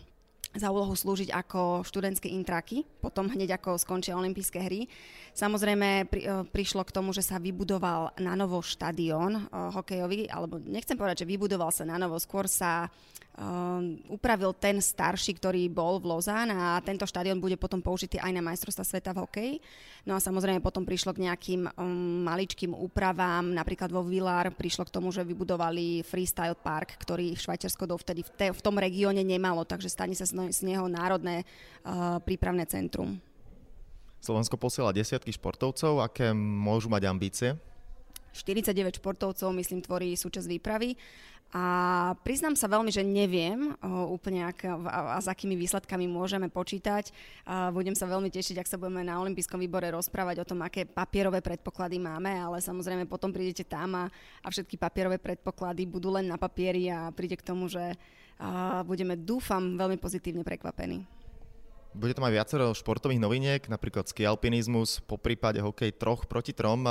za 0.58 0.74
úlohu 0.74 0.92
slúžiť 0.92 1.30
ako 1.32 1.86
študentské 1.86 2.28
intraky, 2.28 2.84
potom 3.00 3.30
hneď 3.30 3.58
ako 3.58 3.78
skončia 3.78 4.18
olympijské 4.18 4.58
hry. 4.58 4.90
Samozrejme 5.32 6.10
pri, 6.10 6.20
eh, 6.26 6.42
prišlo 6.44 6.82
k 6.84 6.94
tomu, 6.94 7.14
že 7.14 7.22
sa 7.22 7.38
vybudoval 7.38 8.18
na 8.18 8.34
novo 8.34 8.58
štadión 8.58 9.48
uh, 9.48 9.70
hokejový, 9.72 10.26
alebo 10.26 10.58
nechcem 10.58 10.98
povedať, 10.98 11.22
že 11.22 11.30
vybudoval 11.30 11.70
sa 11.70 11.86
na 11.86 11.96
novo, 11.96 12.18
skôr 12.18 12.50
sa 12.50 12.90
Um, 13.38 14.02
upravil 14.10 14.50
ten 14.50 14.82
starší, 14.82 15.38
ktorý 15.38 15.70
bol 15.70 16.02
v 16.02 16.10
Lozán 16.10 16.50
a 16.50 16.74
tento 16.82 17.06
štadión 17.06 17.38
bude 17.38 17.54
potom 17.54 17.78
použitý 17.78 18.18
aj 18.18 18.34
na 18.34 18.42
majstrovstva 18.42 18.82
sveta 18.82 19.14
v 19.14 19.22
hokeji. 19.22 19.54
No 20.02 20.18
a 20.18 20.20
samozrejme 20.20 20.58
potom 20.58 20.82
prišlo 20.82 21.14
k 21.14 21.22
nejakým 21.22 21.70
um, 21.70 22.26
maličkým 22.26 22.74
úpravám, 22.74 23.46
napríklad 23.46 23.94
vo 23.94 24.02
Villar 24.02 24.50
prišlo 24.50 24.90
k 24.90 24.94
tomu, 24.98 25.14
že 25.14 25.22
vybudovali 25.22 26.02
freestyle 26.02 26.58
park, 26.58 26.98
ktorý 26.98 27.38
Švajčiarsko 27.38 27.86
dovtedy 27.86 28.26
v, 28.26 28.30
te, 28.34 28.46
v 28.50 28.58
tom 28.58 28.74
regióne 28.74 29.22
nemalo, 29.22 29.62
takže 29.62 29.86
stane 29.86 30.18
sa 30.18 30.26
z, 30.26 30.34
z 30.50 30.66
neho 30.66 30.90
národné 30.90 31.46
uh, 31.86 32.18
prípravné 32.18 32.66
centrum. 32.66 33.22
Slovensko 34.18 34.58
posiela 34.58 34.90
desiatky 34.90 35.30
športovcov, 35.30 36.02
aké 36.02 36.34
môžu 36.34 36.90
mať 36.90 37.06
ambície? 37.06 37.54
49 38.34 38.98
športovcov, 38.98 39.54
myslím, 39.54 39.78
tvorí 39.78 40.18
súčasť 40.18 40.46
výpravy 40.46 40.98
a 41.48 41.64
priznám 42.28 42.52
sa 42.60 42.68
veľmi, 42.68 42.92
že 42.92 43.00
neviem 43.00 43.72
o, 43.80 44.12
úplne 44.12 44.44
ak, 44.52 44.68
a, 44.68 45.16
a 45.16 45.18
s 45.18 45.32
akými 45.32 45.56
výsledkami 45.56 46.04
môžeme 46.04 46.52
počítať. 46.52 47.08
A 47.48 47.72
budem 47.72 47.96
sa 47.96 48.04
veľmi 48.04 48.28
tešiť, 48.28 48.60
ak 48.60 48.68
sa 48.68 48.76
budeme 48.76 49.00
na 49.00 49.16
Olympijskom 49.16 49.56
výbore 49.56 49.88
rozprávať 49.88 50.44
o 50.44 50.48
tom, 50.48 50.60
aké 50.60 50.84
papierové 50.84 51.40
predpoklady 51.40 51.96
máme, 51.96 52.28
ale 52.28 52.60
samozrejme 52.60 53.08
potom 53.08 53.32
prídete 53.32 53.64
tam 53.64 53.96
a, 53.96 54.04
a 54.44 54.48
všetky 54.52 54.76
papierové 54.76 55.16
predpoklady 55.16 55.88
budú 55.88 56.12
len 56.12 56.28
na 56.28 56.36
papieri 56.36 56.92
a 56.92 57.08
príde 57.16 57.40
k 57.40 57.46
tomu, 57.48 57.72
že 57.72 57.96
a, 58.36 58.84
budeme, 58.84 59.16
dúfam, 59.16 59.80
veľmi 59.80 59.96
pozitívne 59.96 60.44
prekvapení. 60.44 61.08
Bude 61.96 62.12
to 62.12 62.20
mať 62.20 62.36
viacero 62.36 62.76
športových 62.76 63.24
noviniek, 63.24 63.62
napríklad 63.72 64.04
ski 64.04 64.28
alpinizmus, 64.28 65.00
po 65.00 65.16
prípade 65.16 65.64
hokej 65.64 65.96
troch 65.96 66.28
proti 66.28 66.52
trom. 66.52 66.84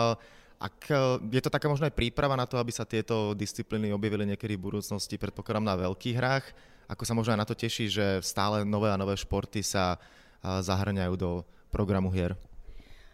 Ak 0.58 0.90
e, 0.90 0.98
je 1.30 1.42
to 1.42 1.54
taká 1.54 1.70
možno 1.70 1.86
aj 1.86 1.94
príprava 1.94 2.34
na 2.34 2.50
to, 2.50 2.58
aby 2.58 2.74
sa 2.74 2.82
tieto 2.82 3.38
disciplíny 3.38 3.94
objavili 3.94 4.26
niekedy 4.26 4.58
v 4.58 4.74
budúcnosti, 4.74 5.22
predpokladám 5.22 5.66
na 5.66 5.78
veľkých 5.78 6.18
hrách, 6.18 6.46
ako 6.90 7.04
sa 7.06 7.14
možno 7.14 7.38
aj 7.38 7.42
na 7.46 7.48
to 7.48 7.54
teší, 7.54 7.86
že 7.92 8.06
stále 8.26 8.66
nové 8.66 8.90
a 8.90 8.98
nové 8.98 9.14
športy 9.14 9.62
sa 9.62 9.96
e, 9.96 9.98
zahrňajú 10.42 11.14
do 11.14 11.46
programu 11.70 12.10
hier? 12.10 12.34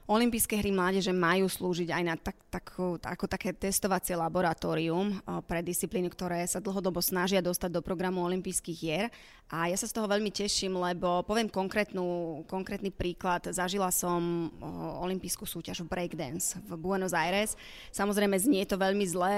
Olympijské 0.03 0.60
hry 0.60 0.75
mládeže 0.75 1.15
majú 1.15 1.48
slúžiť 1.48 1.88
aj 1.95 2.03
na 2.03 2.15
tak, 2.19 2.36
tak, 2.51 2.75
ako 3.00 3.24
také 3.24 3.55
testovacie 3.55 4.19
laboratórium 4.19 5.24
pre 5.48 5.63
disciplíny, 5.63 6.12
ktoré 6.12 6.43
sa 6.43 6.60
dlhodobo 6.60 7.00
snažia 7.00 7.39
dostať 7.39 7.72
do 7.72 7.79
programu 7.79 8.19
olympijských 8.27 8.77
hier. 8.77 9.07
A 9.48 9.72
ja 9.72 9.77
sa 9.79 9.88
z 9.88 9.95
toho 9.95 10.10
veľmi 10.10 10.27
teším, 10.27 10.75
lebo 10.75 11.24
poviem 11.24 11.48
konkrétnu, 11.48 12.41
konkrétny 12.51 12.91
príklad. 12.91 13.48
Zažila 13.48 13.93
som 13.95 14.51
olympijskú 15.00 15.48
súťaž 15.48 15.86
v 15.86 15.91
breakdance 15.93 16.57
v 16.67 16.74
Buenos 16.75 17.15
Aires. 17.15 17.55
Samozrejme 17.95 18.36
znie 18.36 18.67
to 18.67 18.75
veľmi 18.75 19.05
zlé 19.07 19.36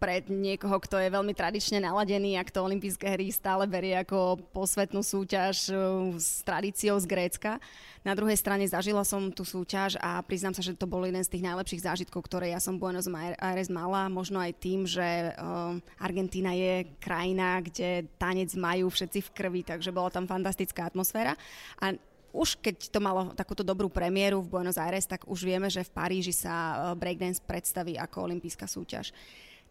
pre 0.00 0.24
niekoho, 0.24 0.78
kto 0.78 1.02
je 1.02 1.12
veľmi 1.12 1.34
tradične 1.36 1.84
naladený, 1.84 2.38
ak 2.38 2.54
to 2.54 2.64
olympijské 2.64 3.12
hry 3.12 3.28
stále 3.28 3.68
berie 3.68 3.98
ako 3.98 4.40
posvetnú 4.56 5.04
súťaž 5.04 5.68
s 6.16 6.40
tradíciou 6.46 6.96
z 7.02 7.06
Grécka. 7.10 7.60
Na 8.06 8.14
druhej 8.14 8.38
strane 8.38 8.62
zažila 8.64 9.02
som 9.02 9.28
tú 9.34 9.42
súťaž 9.42 9.97
a 9.98 10.22
priznám 10.22 10.54
sa, 10.54 10.62
že 10.62 10.78
to 10.78 10.86
bol 10.86 11.02
jeden 11.02 11.20
z 11.20 11.32
tých 11.34 11.46
najlepších 11.46 11.84
zážitkov, 11.84 12.24
ktoré 12.26 12.54
ja 12.54 12.62
som 12.62 12.78
v 12.78 12.88
Buenos 12.88 13.10
Aires 13.38 13.68
mala. 13.68 14.06
Možno 14.06 14.38
aj 14.38 14.56
tým, 14.58 14.86
že 14.86 15.34
uh, 15.34 15.76
Argentína 15.98 16.54
je 16.54 16.86
krajina, 17.02 17.58
kde 17.60 18.06
tanec 18.16 18.54
majú 18.54 18.88
všetci 18.88 19.18
v 19.26 19.32
krvi, 19.34 19.62
takže 19.66 19.90
bola 19.90 20.08
tam 20.08 20.30
fantastická 20.30 20.86
atmosféra. 20.88 21.34
A 21.82 21.98
už 22.30 22.60
keď 22.60 22.92
to 22.92 23.00
malo 23.02 23.32
takúto 23.34 23.66
dobrú 23.66 23.90
premiéru 23.90 24.44
v 24.44 24.52
Buenos 24.52 24.78
Aires, 24.78 25.08
tak 25.08 25.26
už 25.26 25.42
vieme, 25.42 25.66
že 25.72 25.82
v 25.82 25.94
Paríži 25.94 26.32
sa 26.32 26.54
uh, 26.54 26.78
breakdance 26.94 27.42
predstaví 27.42 27.98
ako 27.98 28.30
olympijská 28.30 28.64
súťaž. 28.64 29.10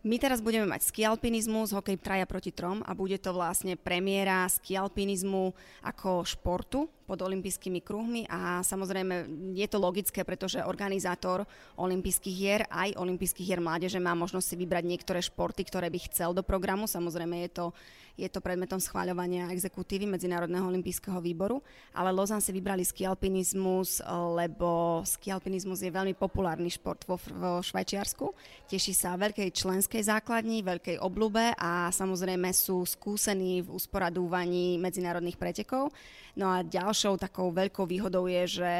My 0.05 0.21
teraz 0.21 0.45
budeme 0.45 0.69
mať 0.69 0.93
skialpinizmus, 0.93 1.73
hokej 1.73 1.97
traja 1.97 2.29
proti 2.29 2.53
trom 2.53 2.85
a 2.85 2.93
bude 2.93 3.17
to 3.17 3.33
vlastne 3.33 3.73
premiéra 3.73 4.45
skialpinizmu 4.45 5.51
ako 5.81 6.21
športu 6.21 6.85
pod 7.07 7.23
olympijskými 7.23 7.79
kruhmi 7.79 8.27
a 8.27 8.59
samozrejme 8.67 9.31
je 9.55 9.67
to 9.71 9.79
logické, 9.79 10.27
pretože 10.27 10.59
organizátor 10.59 11.47
olympijských 11.79 12.35
hier 12.35 12.61
aj 12.67 12.99
olympijských 12.99 13.47
hier 13.47 13.63
mládeže 13.63 13.95
má 14.03 14.11
možnosť 14.11 14.43
si 14.43 14.55
vybrať 14.59 14.83
niektoré 14.83 15.23
športy, 15.23 15.63
ktoré 15.63 15.87
by 15.87 16.03
chcel 16.11 16.35
do 16.35 16.43
programu. 16.43 16.83
Samozrejme 16.83 17.47
je 17.47 17.49
to, 17.55 17.65
je 18.19 18.27
to 18.27 18.43
predmetom 18.43 18.83
schváľovania 18.83 19.47
exekutívy 19.55 20.03
Medzinárodného 20.03 20.67
olympijského 20.67 21.23
výboru, 21.23 21.63
ale 21.95 22.11
Lozan 22.11 22.43
si 22.43 22.51
vybrali 22.51 22.83
skialpinizmus, 22.83 24.03
lebo 24.35 24.99
skialpinizmus 25.07 25.79
je 25.87 25.95
veľmi 25.95 26.11
populárny 26.11 26.67
šport 26.67 27.07
vo, 27.07 27.15
vo 27.15 27.63
Švajčiarsku. 27.63 28.35
Teší 28.67 28.91
sa 28.91 29.15
veľkej 29.15 29.55
členskej 29.55 30.03
základni, 30.03 30.59
veľkej 30.59 30.99
oblúbe 30.99 31.55
a 31.55 31.87
samozrejme 31.87 32.51
sú 32.51 32.83
skúsení 32.83 33.63
v 33.63 33.71
usporadúvaní 33.71 34.75
medzinárodných 34.75 35.39
pretekov. 35.39 35.95
No 36.37 36.51
a 36.53 36.61
ďalšou 36.97 37.21
takou 37.21 37.53
veľkou 37.53 37.85
výhodou 37.85 38.25
je, 38.25 38.57
že 38.57 38.71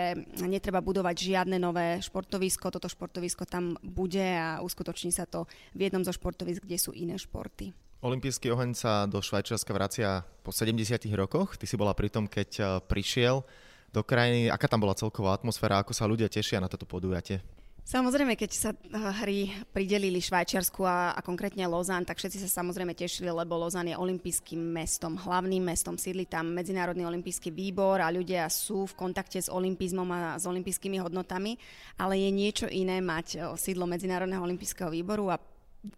netreba 0.42 0.82
budovať 0.82 1.14
žiadne 1.38 1.62
nové 1.62 2.02
športovisko. 2.02 2.74
Toto 2.74 2.90
športovisko 2.90 3.46
tam 3.46 3.78
bude 3.86 4.26
a 4.26 4.58
uskutoční 4.66 5.14
sa 5.14 5.30
to 5.30 5.46
v 5.78 5.86
jednom 5.86 6.02
zo 6.02 6.10
športovisk, 6.10 6.66
kde 6.66 6.82
sú 6.82 6.98
iné 6.98 7.14
športy. 7.14 7.78
Olympijský 8.02 8.50
oheň 8.50 8.74
sa 8.74 9.06
do 9.06 9.22
Švajčiarska 9.22 9.70
vracia 9.70 10.26
po 10.42 10.50
70 10.50 10.98
rokoch. 11.14 11.62
Ty 11.62 11.70
si 11.70 11.78
bola 11.78 11.94
pri 11.94 12.10
tom, 12.10 12.26
keď 12.26 12.50
eh, 12.58 12.66
prišiel 12.90 13.46
do 13.94 14.02
krajiny. 14.02 14.50
Aká 14.50 14.66
tam 14.66 14.82
bola 14.82 14.98
celková 14.98 15.38
atmosféra, 15.38 15.78
ako 15.78 15.94
sa 15.94 16.10
ľudia 16.10 16.26
tešia 16.26 16.58
na 16.58 16.66
toto 16.66 16.90
podujatie? 16.90 17.46
Samozrejme, 17.88 18.36
keď 18.36 18.52
sa 18.52 18.72
eh, 18.76 19.00
hry 19.24 19.48
pridelili 19.72 20.20
Švajčiarsku 20.20 20.84
a, 20.84 21.16
a 21.16 21.24
konkrétne 21.24 21.64
Lozán, 21.72 22.04
tak 22.04 22.20
všetci 22.20 22.44
sa 22.44 22.60
samozrejme 22.60 22.92
tešili, 22.92 23.32
lebo 23.32 23.56
Lozán 23.56 23.88
je 23.88 23.96
olympijským 23.96 24.60
mestom, 24.60 25.16
hlavným 25.16 25.64
mestom. 25.64 25.96
Sídli 25.96 26.28
tam 26.28 26.52
Medzinárodný 26.52 27.08
olympijský 27.08 27.48
výbor 27.48 28.04
a 28.04 28.12
ľudia 28.12 28.52
sú 28.52 28.92
v 28.92 29.08
kontakte 29.08 29.40
s 29.40 29.48
olympizmom 29.48 30.04
a 30.12 30.36
s 30.36 30.44
olympijskými 30.44 31.00
hodnotami, 31.00 31.56
ale 31.96 32.20
je 32.20 32.30
niečo 32.36 32.68
iné 32.68 33.00
mať 33.00 33.28
eh, 33.40 33.42
sídlo 33.56 33.88
Medzinárodného 33.88 34.44
olympijského 34.44 34.92
výboru 34.92 35.32
a 35.32 35.40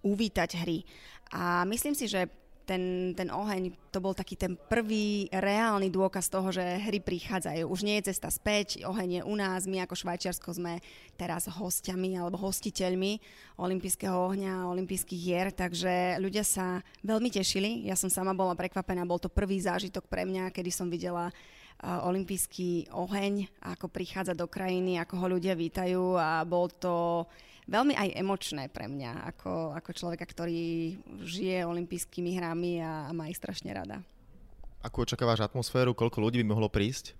uvítať 0.05 0.61
hry. 0.61 0.85
A 1.33 1.65
myslím 1.65 1.97
si, 1.97 2.05
že 2.05 2.29
ten, 2.69 3.17
ten 3.17 3.33
oheň, 3.33 3.73
to 3.89 3.97
bol 3.97 4.13
taký 4.13 4.37
ten 4.37 4.53
prvý 4.53 5.25
reálny 5.33 5.89
dôkaz 5.89 6.29
toho, 6.29 6.53
že 6.53 6.61
hry 6.61 7.01
prichádzajú. 7.01 7.65
Už 7.65 7.81
nie 7.81 7.97
je 7.97 8.13
cesta 8.13 8.29
späť, 8.29 8.85
oheň 8.85 9.09
je 9.09 9.21
u 9.25 9.33
nás, 9.33 9.65
my 9.65 9.81
ako 9.89 9.97
Švajčiarsko 9.97 10.53
sme 10.53 10.77
teraz 11.17 11.49
hostiami 11.49 12.13
alebo 12.21 12.37
hostiteľmi 12.37 13.17
olympijského 13.57 14.13
ohňa, 14.13 14.69
olympijských 14.69 15.17
hier, 15.17 15.49
takže 15.49 16.21
ľudia 16.21 16.45
sa 16.45 16.85
veľmi 17.01 17.33
tešili. 17.33 17.89
Ja 17.89 17.97
som 17.97 18.13
sama 18.13 18.37
bola 18.37 18.53
prekvapená, 18.53 19.01
bol 19.09 19.17
to 19.17 19.33
prvý 19.33 19.57
zážitok 19.57 20.05
pre 20.05 20.29
mňa, 20.29 20.53
kedy 20.53 20.69
som 20.69 20.93
videla 20.93 21.33
olympijský 21.79 22.91
oheň, 22.91 23.47
ako 23.63 23.87
prichádza 23.87 24.35
do 24.35 24.51
krajiny, 24.51 24.99
ako 24.99 25.15
ho 25.15 25.27
ľudia 25.39 25.55
vítajú 25.55 26.19
a 26.19 26.43
bol 26.43 26.67
to 26.67 27.23
veľmi 27.69 27.93
aj 27.93 28.17
emočné 28.17 28.67
pre 28.73 28.89
mňa, 28.89 29.29
ako, 29.29 29.77
ako 29.77 29.89
človeka, 29.93 30.25
ktorý 30.25 30.97
žije 31.21 31.63
olympijskými 31.69 32.33
hrami 32.35 32.81
a, 32.81 33.07
a 33.07 33.11
má 33.13 33.29
ich 33.29 33.37
strašne 33.37 33.69
rada. 33.69 34.01
Ako 34.81 35.05
očakávaš 35.05 35.45
atmosféru? 35.45 35.93
Koľko 35.93 36.17
ľudí 36.19 36.41
by 36.41 36.47
mohlo 36.49 36.67
prísť? 36.71 37.13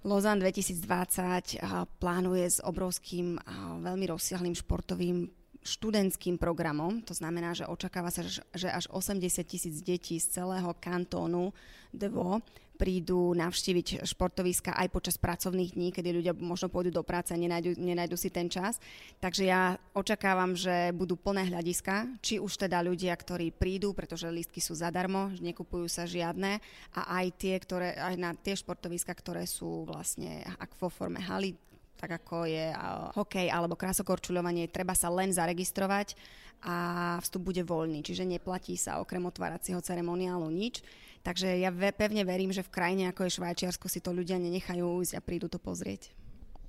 Lozan 0.00 0.40
2020 0.40 1.60
plánuje 2.00 2.46
s 2.48 2.58
obrovským 2.64 3.36
a 3.44 3.76
veľmi 3.84 4.08
rozsiahlým 4.08 4.56
športovým 4.56 5.28
študentským 5.60 6.40
programom. 6.40 7.04
To 7.04 7.12
znamená, 7.12 7.52
že 7.52 7.68
očakáva 7.68 8.08
sa, 8.08 8.24
že 8.24 8.68
až 8.72 8.88
80 8.88 9.44
tisíc 9.44 9.84
detí 9.84 10.16
z 10.16 10.40
celého 10.40 10.72
kantónu 10.80 11.52
Dvo 11.92 12.40
prídu 12.80 13.36
navštíviť 13.36 14.08
športoviska 14.08 14.72
aj 14.72 14.88
počas 14.88 15.20
pracovných 15.20 15.76
dní, 15.76 15.92
kedy 15.92 16.08
ľudia 16.16 16.32
možno 16.32 16.72
pôjdu 16.72 16.88
do 16.88 17.04
práce 17.04 17.28
a 17.28 17.36
nenajdu, 17.36 17.76
nenajdu 17.76 18.16
si 18.16 18.32
ten 18.32 18.48
čas. 18.48 18.80
Takže 19.20 19.44
ja 19.44 19.76
očakávam, 19.92 20.56
že 20.56 20.96
budú 20.96 21.20
plné 21.20 21.52
hľadiska, 21.52 22.08
či 22.24 22.40
už 22.40 22.56
teda 22.56 22.80
ľudia, 22.80 23.12
ktorí 23.12 23.52
prídu, 23.52 23.92
pretože 23.92 24.32
lístky 24.32 24.64
sú 24.64 24.72
zadarmo, 24.72 25.28
nekupujú 25.44 25.84
sa 25.92 26.08
žiadne, 26.08 26.56
a 26.96 27.00
aj 27.20 27.26
tie, 27.36 27.54
ktoré, 27.60 28.00
aj 28.00 28.16
na 28.16 28.32
tie 28.32 28.56
športoviska, 28.56 29.12
ktoré 29.12 29.44
sú 29.44 29.84
vlastne 29.84 30.40
ak 30.56 30.72
vo 30.80 30.88
forme 30.88 31.20
haly, 31.20 31.52
tak 32.00 32.16
ako 32.24 32.48
je 32.48 32.72
hokej 33.12 33.52
alebo 33.52 33.76
krasokorčuľovanie, 33.76 34.72
treba 34.72 34.96
sa 34.96 35.12
len 35.12 35.36
zaregistrovať 35.36 36.16
a 36.64 37.16
vstup 37.20 37.52
bude 37.52 37.60
voľný, 37.60 38.00
čiže 38.00 38.24
neplatí 38.24 38.76
sa 38.80 39.04
okrem 39.04 39.20
otváracieho 39.28 39.84
ceremoniálu 39.84 40.48
nič. 40.48 40.80
Takže 41.20 41.60
ja 41.60 41.68
pevne 41.92 42.24
verím, 42.24 42.48
že 42.48 42.64
v 42.64 42.72
krajine 42.72 43.04
ako 43.12 43.28
je 43.28 43.36
Švajčiarsko 43.36 43.86
si 43.92 44.00
to 44.00 44.16
ľudia 44.16 44.40
nenechajú 44.40 45.04
ísť 45.04 45.20
a 45.20 45.24
prídu 45.24 45.52
to 45.52 45.60
pozrieť. 45.60 46.08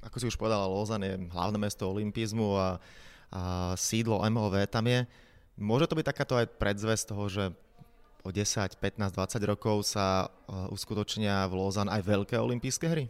Ako 0.03 0.17
si 0.19 0.27
už 0.27 0.35
povedala, 0.35 0.67
Lozan 0.67 1.05
je 1.05 1.13
hlavné 1.31 1.57
mesto 1.61 1.87
olympizmu 1.87 2.57
a, 2.57 2.69
a 3.31 3.41
sídlo 3.79 4.19
MOV 4.27 4.67
tam 4.67 4.89
je. 4.91 5.07
Môže 5.55 5.87
to 5.87 5.95
byť 5.95 6.05
takáto 6.09 6.35
aj 6.35 6.51
predzvesť 6.57 7.15
toho, 7.15 7.23
že 7.31 7.43
o 8.21 8.29
10, 8.29 8.77
15, 8.77 9.17
20 9.17 9.51
rokov 9.51 9.87
sa 9.87 10.27
uh, 10.27 10.67
uskutočnia 10.73 11.47
v 11.47 11.53
Lozan 11.57 11.89
aj 11.89 12.01
veľké 12.05 12.35
olympijské 12.37 12.85
hry? 12.91 13.05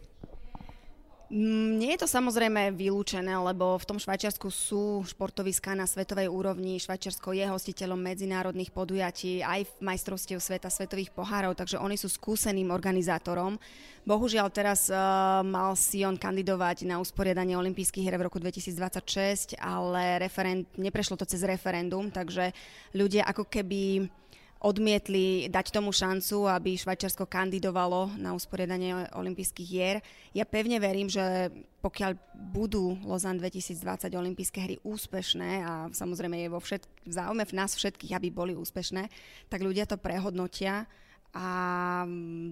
Mm, 1.32 1.80
nie 1.80 1.96
je 1.96 2.04
to 2.04 2.08
samozrejme 2.12 2.76
vylúčené, 2.76 3.32
lebo 3.40 3.80
v 3.80 3.88
tom 3.88 3.96
Švajčiarsku 3.96 4.52
sú 4.52 5.00
športoviská 5.08 5.72
na 5.72 5.88
svetovej 5.88 6.28
úrovni. 6.28 6.76
Švajčiarsko 6.76 7.32
je 7.32 7.48
hostiteľom 7.48 7.96
medzinárodných 7.96 8.68
podujatí 8.68 9.40
aj 9.40 9.64
majstrovstiev 9.80 10.44
sveta, 10.44 10.68
svetových 10.68 11.08
pohárov, 11.16 11.56
takže 11.56 11.80
oni 11.80 11.96
sú 11.96 12.12
skúseným 12.12 12.68
organizátorom. 12.68 13.56
Bohužiaľ 14.04 14.52
teraz 14.52 14.92
uh, 14.92 15.40
mal 15.40 15.72
Sion 15.72 16.20
kandidovať 16.20 16.84
na 16.84 17.00
usporiadanie 17.00 17.56
olympijských 17.56 18.04
hier 18.04 18.20
v 18.20 18.28
roku 18.28 18.36
2026, 18.36 19.56
ale 19.56 20.20
referend, 20.20 20.68
neprešlo 20.76 21.16
to 21.16 21.24
cez 21.24 21.40
referendum, 21.48 22.12
takže 22.12 22.52
ľudia 22.92 23.24
ako 23.24 23.48
keby 23.48 24.04
odmietli 24.62 25.50
dať 25.50 25.74
tomu 25.74 25.90
šancu, 25.90 26.46
aby 26.46 26.78
Švajčiarsko 26.78 27.26
kandidovalo 27.26 28.14
na 28.14 28.30
usporiadanie 28.30 29.10
olympijských 29.10 29.68
hier. 29.68 29.96
Ja 30.30 30.46
pevne 30.46 30.78
verím, 30.78 31.10
že 31.10 31.50
pokiaľ 31.82 32.14
budú 32.54 32.94
Lozan 33.02 33.42
2020 33.42 34.06
olympijské 34.14 34.58
hry 34.62 34.76
úspešné 34.86 35.50
a 35.66 35.72
samozrejme 35.90 36.38
je 36.46 36.48
vo 36.48 36.62
všet- 36.62 36.86
v 37.02 37.12
záujme 37.12 37.42
v 37.42 37.56
nás 37.58 37.74
všetkých, 37.74 38.14
aby 38.14 38.30
boli 38.30 38.54
úspešné, 38.54 39.10
tak 39.50 39.66
ľudia 39.66 39.90
to 39.90 39.98
prehodnotia 39.98 40.86
a 41.32 41.46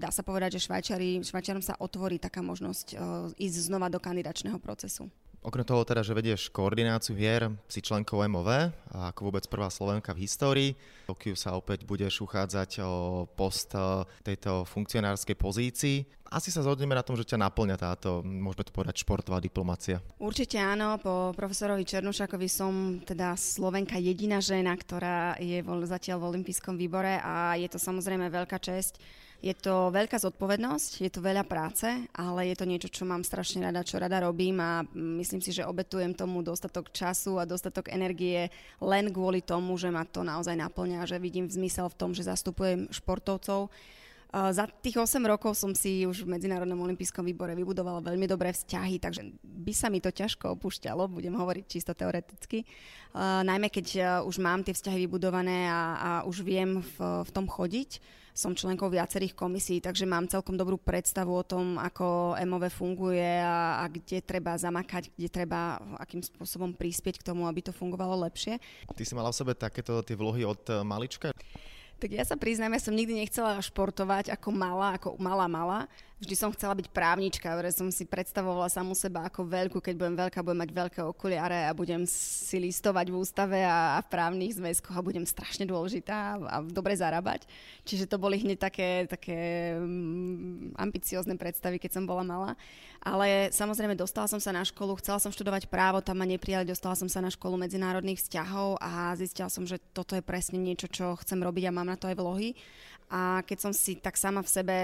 dá 0.01 0.09
sa 0.09 0.25
povedať, 0.25 0.57
že 0.57 0.65
Švajčari, 0.67 1.21
sa 1.61 1.77
otvorí 1.77 2.17
taká 2.17 2.41
možnosť 2.41 2.87
uh, 2.97 3.29
ísť 3.37 3.69
znova 3.69 3.93
do 3.93 4.01
kandidačného 4.01 4.57
procesu. 4.57 5.13
Okrem 5.41 5.65
toho 5.65 5.89
teda, 5.89 6.05
že 6.05 6.13
vedieš 6.13 6.53
koordináciu 6.53 7.17
hier, 7.17 7.49
si 7.65 7.81
členkou 7.81 8.21
MOV, 8.29 8.77
a 8.93 9.09
ako 9.09 9.33
vôbec 9.33 9.49
prvá 9.49 9.73
Slovenka 9.73 10.13
v 10.13 10.29
histórii. 10.29 10.71
V 11.09 11.17
Tokiu 11.17 11.33
sa 11.33 11.57
opäť 11.57 11.89
budeš 11.89 12.21
uchádzať 12.21 12.85
o 12.85 13.25
post 13.25 13.73
e, 13.73 14.05
tejto 14.21 14.69
funkcionárskej 14.69 15.37
pozícii. 15.41 16.05
Asi 16.29 16.53
sa 16.53 16.61
zhodneme 16.61 16.93
na 16.93 17.01
tom, 17.01 17.17
že 17.17 17.25
ťa 17.25 17.41
naplňa 17.41 17.77
táto, 17.81 18.21
môžeme 18.21 18.69
to 18.69 18.77
povedať, 18.77 19.01
športová 19.01 19.41
diplomácia. 19.41 20.05
Určite 20.21 20.61
áno, 20.61 21.01
po 21.01 21.33
profesorovi 21.33 21.89
Černušakovi 21.89 22.47
som 22.47 23.01
teda 23.01 23.33
Slovenka 23.33 23.97
jediná 23.97 24.45
žena, 24.45 24.77
ktorá 24.77 25.41
je 25.41 25.65
zatiaľ 25.89 26.21
v 26.21 26.29
olympijskom 26.37 26.77
výbore 26.77 27.17
a 27.17 27.57
je 27.57 27.67
to 27.73 27.81
samozrejme 27.81 28.29
veľká 28.29 28.61
česť 28.61 29.01
Je 29.41 29.57
to 29.57 29.89
veľká 29.89 30.21
zodpovednosť, 30.21 31.01
je 31.01 31.09
to 31.09 31.25
veľa 31.25 31.49
práce, 31.49 31.89
ale 32.13 32.53
je 32.53 32.57
to 32.61 32.69
niečo, 32.69 32.93
čo 32.93 33.09
mám 33.09 33.25
strašne 33.25 33.65
rada, 33.65 33.81
čo 33.81 33.97
rada 33.97 34.21
robím 34.21 34.61
a 34.61 34.85
myslím 34.93 35.41
si, 35.41 35.57
že 35.57 35.65
obetujem 35.65 36.13
tomu 36.13 36.45
dostatok 36.45 36.93
času 36.93 37.41
a 37.41 37.49
dostatok 37.49 37.89
energie 37.89 38.53
len 38.85 39.09
kvôli 39.09 39.41
tomu, 39.41 39.81
že 39.81 39.89
ma 39.89 40.05
to 40.05 40.21
naozaj 40.21 40.53
naplňa, 40.53 41.09
že 41.09 41.17
vidím 41.17 41.49
zmysel 41.49 41.89
v 41.89 41.97
tom, 41.97 42.13
že 42.13 42.29
zastupujem 42.29 42.93
športovcov. 42.93 43.73
Za 44.31 44.71
tých 44.71 44.95
8 44.95 45.19
rokov 45.27 45.59
som 45.59 45.75
si 45.75 46.07
už 46.07 46.23
v 46.23 46.39
Medzinárodnom 46.39 46.79
olympijskom 46.87 47.27
výbore 47.27 47.51
vybudovala 47.59 47.99
veľmi 47.99 48.31
dobré 48.31 48.55
vzťahy, 48.55 49.03
takže 49.03 49.27
by 49.43 49.73
sa 49.75 49.91
mi 49.91 49.99
to 49.99 50.15
ťažko 50.15 50.55
opúšťalo, 50.55 51.11
budem 51.11 51.35
hovoriť 51.35 51.65
čisto 51.67 51.93
teoreticky. 51.99 52.63
Najmä 53.19 53.75
keď 53.75 54.23
už 54.23 54.39
mám 54.39 54.63
tie 54.63 54.71
vzťahy 54.71 55.11
vybudované 55.11 55.67
a, 55.67 55.81
a 55.99 56.11
už 56.31 56.47
viem 56.47 56.79
v, 56.79 56.97
v 57.27 57.31
tom 57.35 57.51
chodiť 57.51 58.21
som 58.41 58.55
členkou 58.55 58.87
viacerých 58.87 59.35
komisí, 59.35 59.83
takže 59.83 60.07
mám 60.07 60.31
celkom 60.31 60.55
dobrú 60.55 60.79
predstavu 60.79 61.35
o 61.35 61.45
tom, 61.45 61.77
ako 61.77 62.39
MOV 62.39 62.71
funguje 62.71 63.43
a, 63.43 63.83
a 63.83 63.85
kde 63.91 64.23
treba 64.23 64.55
zamakať, 64.57 65.11
kde 65.13 65.29
treba 65.29 65.77
akým 65.99 66.23
spôsobom 66.23 66.73
prispieť 66.73 67.21
k 67.21 67.27
tomu, 67.27 67.45
aby 67.51 67.61
to 67.61 67.75
fungovalo 67.75 68.23
lepšie. 68.25 68.57
Ty 68.95 69.05
si 69.05 69.13
mala 69.13 69.35
v 69.35 69.39
sebe 69.45 69.53
takéto 69.59 70.01
tie 70.07 70.17
vlohy 70.17 70.47
od 70.47 70.63
eh, 70.71 70.81
malička? 70.87 71.35
Tak 72.01 72.17
ja 72.17 72.25
sa 72.25 72.33
priznám, 72.33 72.73
ja 72.73 72.81
som 72.81 72.97
nikdy 72.97 73.13
nechcela 73.13 73.61
športovať 73.61 74.33
ako 74.33 74.49
malá, 74.57 74.97
ako 74.97 75.21
malá 75.21 75.45
malá. 75.45 75.85
Vždy 76.17 76.33
som 76.33 76.53
chcela 76.53 76.73
byť 76.73 76.89
právnička, 76.93 77.49
pretože 77.53 77.77
som 77.77 77.93
si 77.93 78.09
predstavovala 78.09 78.73
samú 78.73 78.97
seba 78.97 79.29
ako 79.29 79.45
veľkú, 79.45 79.85
keď 79.85 79.95
budem 80.01 80.17
veľká, 80.17 80.41
budem 80.41 80.65
mať 80.65 80.73
veľké 80.73 81.01
okuliare 81.05 81.69
a 81.69 81.77
budem 81.77 82.09
si 82.09 82.57
listovať 82.57 83.13
v 83.13 83.17
ústave 83.21 83.61
a, 83.65 84.01
v 84.01 84.09
právnych 84.09 84.57
zväzkoch 84.57 84.97
a 84.97 85.05
budem 85.05 85.29
strašne 85.29 85.69
dôležitá 85.69 86.41
a, 86.41 86.65
dobre 86.65 86.97
zarábať. 86.97 87.45
Čiže 87.85 88.09
to 88.09 88.17
boli 88.17 88.41
hneď 88.41 88.57
také, 88.61 89.05
také 89.05 89.77
um, 89.77 90.73
ambiciozne 90.81 91.37
predstavy, 91.37 91.77
keď 91.77 92.01
som 92.01 92.05
bola 92.09 92.25
malá. 92.25 92.57
Ale 93.01 93.49
samozrejme 93.49 93.97
dostala 93.97 94.29
som 94.29 94.37
sa 94.37 94.53
na 94.53 94.61
školu, 94.61 95.01
chcela 95.01 95.17
som 95.17 95.33
študovať 95.33 95.73
právo, 95.73 96.05
tam 96.05 96.21
ma 96.21 96.29
neprijali, 96.29 96.69
dostala 96.69 96.93
som 96.93 97.09
sa 97.09 97.25
na 97.25 97.33
školu 97.33 97.57
medzinárodných 97.57 98.21
vzťahov 98.21 98.77
a 98.77 99.17
zistila 99.17 99.49
som, 99.49 99.65
že 99.65 99.81
toto 99.97 100.13
je 100.13 100.21
presne 100.21 100.61
niečo, 100.61 100.85
čo 100.85 101.17
chcem 101.25 101.41
robiť 101.41 101.73
a 101.73 101.73
mám 101.73 101.89
na 101.89 101.97
to 101.97 102.13
aj 102.13 102.21
vlohy. 102.21 102.53
A 103.11 103.43
keď 103.43 103.59
som 103.59 103.73
si 103.75 103.99
tak 103.99 104.15
sama 104.15 104.39
v 104.45 104.53
sebe 104.53 104.77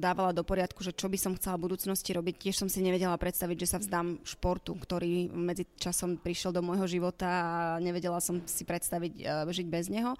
dávala 0.00 0.32
do 0.32 0.46
poriadku, 0.46 0.80
že 0.80 0.96
čo 0.96 1.12
by 1.12 1.18
som 1.20 1.36
chcela 1.36 1.60
v 1.60 1.68
budúcnosti 1.68 2.08
robiť, 2.14 2.48
tiež 2.48 2.56
som 2.56 2.70
si 2.70 2.80
nevedela 2.80 3.18
predstaviť, 3.18 3.56
že 3.66 3.68
sa 3.68 3.82
vzdám 3.82 4.24
športu, 4.24 4.72
ktorý 4.72 5.28
medzi 5.34 5.68
časom 5.76 6.16
prišiel 6.16 6.56
do 6.56 6.64
môjho 6.64 6.88
života 6.88 7.28
a 7.28 7.50
nevedela 7.82 8.22
som 8.22 8.40
si 8.48 8.64
predstaviť 8.64 9.12
uh, 9.20 9.44
žiť 9.50 9.66
bez 9.68 9.92
neho. 9.92 10.16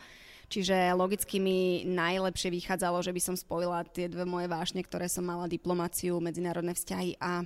Čiže 0.46 0.94
logicky 0.94 1.42
mi 1.42 1.82
najlepšie 1.86 2.54
vychádzalo, 2.54 3.02
že 3.02 3.10
by 3.10 3.20
som 3.20 3.36
spojila 3.36 3.82
tie 3.86 4.06
dve 4.06 4.22
moje 4.22 4.46
vášne, 4.46 4.82
ktoré 4.82 5.10
som 5.10 5.26
mala, 5.26 5.50
diplomáciu, 5.50 6.22
medzinárodné 6.22 6.74
vzťahy 6.74 7.18
a 7.18 7.42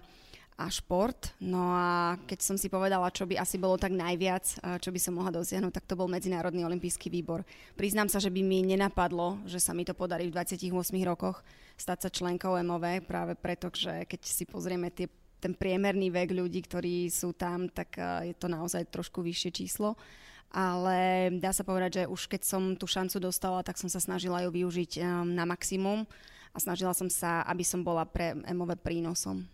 a 0.60 0.68
šport. 0.68 1.32
No 1.40 1.72
a 1.72 2.20
keď 2.28 2.44
som 2.44 2.56
si 2.60 2.68
povedala, 2.68 3.08
čo 3.08 3.24
by 3.24 3.40
asi 3.40 3.56
bolo 3.56 3.80
tak 3.80 3.96
najviac, 3.96 4.44
čo 4.84 4.92
by 4.92 5.00
som 5.00 5.16
mohla 5.16 5.32
dosiahnuť, 5.32 5.72
tak 5.72 5.88
to 5.88 5.96
bol 5.96 6.04
Medzinárodný 6.04 6.68
olimpijský 6.68 7.08
výbor. 7.08 7.48
Priznám 7.80 8.12
sa, 8.12 8.20
že 8.20 8.28
by 8.28 8.44
mi 8.44 8.60
nenapadlo, 8.68 9.40
že 9.48 9.56
sa 9.56 9.72
mi 9.72 9.88
to 9.88 9.96
podarí 9.96 10.28
v 10.28 10.36
28 10.36 10.68
rokoch 11.08 11.40
stať 11.80 11.98
sa 12.04 12.08
členkou 12.12 12.60
MOV, 12.60 13.00
práve 13.08 13.40
preto, 13.40 13.72
že 13.72 14.04
keď 14.04 14.20
si 14.20 14.44
pozrieme 14.44 14.92
tie, 14.92 15.08
ten 15.40 15.56
priemerný 15.56 16.12
vek 16.12 16.36
ľudí, 16.36 16.60
ktorí 16.68 17.08
sú 17.08 17.32
tam, 17.32 17.72
tak 17.72 17.96
je 18.28 18.36
to 18.36 18.52
naozaj 18.52 18.84
trošku 18.92 19.24
vyššie 19.24 19.64
číslo 19.64 19.96
ale 20.50 21.30
dá 21.38 21.54
sa 21.54 21.62
povedať, 21.62 22.02
že 22.02 22.10
už 22.10 22.26
keď 22.26 22.42
som 22.42 22.62
tú 22.74 22.90
šancu 22.90 23.22
dostala, 23.22 23.62
tak 23.62 23.78
som 23.78 23.86
sa 23.86 24.02
snažila 24.02 24.42
ju 24.42 24.50
využiť 24.50 24.98
um, 24.98 25.30
na 25.30 25.46
maximum 25.46 26.04
a 26.50 26.58
snažila 26.58 26.90
som 26.90 27.06
sa, 27.06 27.46
aby 27.46 27.62
som 27.62 27.86
bola 27.86 28.02
pre 28.02 28.34
MOV 28.34 28.74
prínosom. 28.82 29.46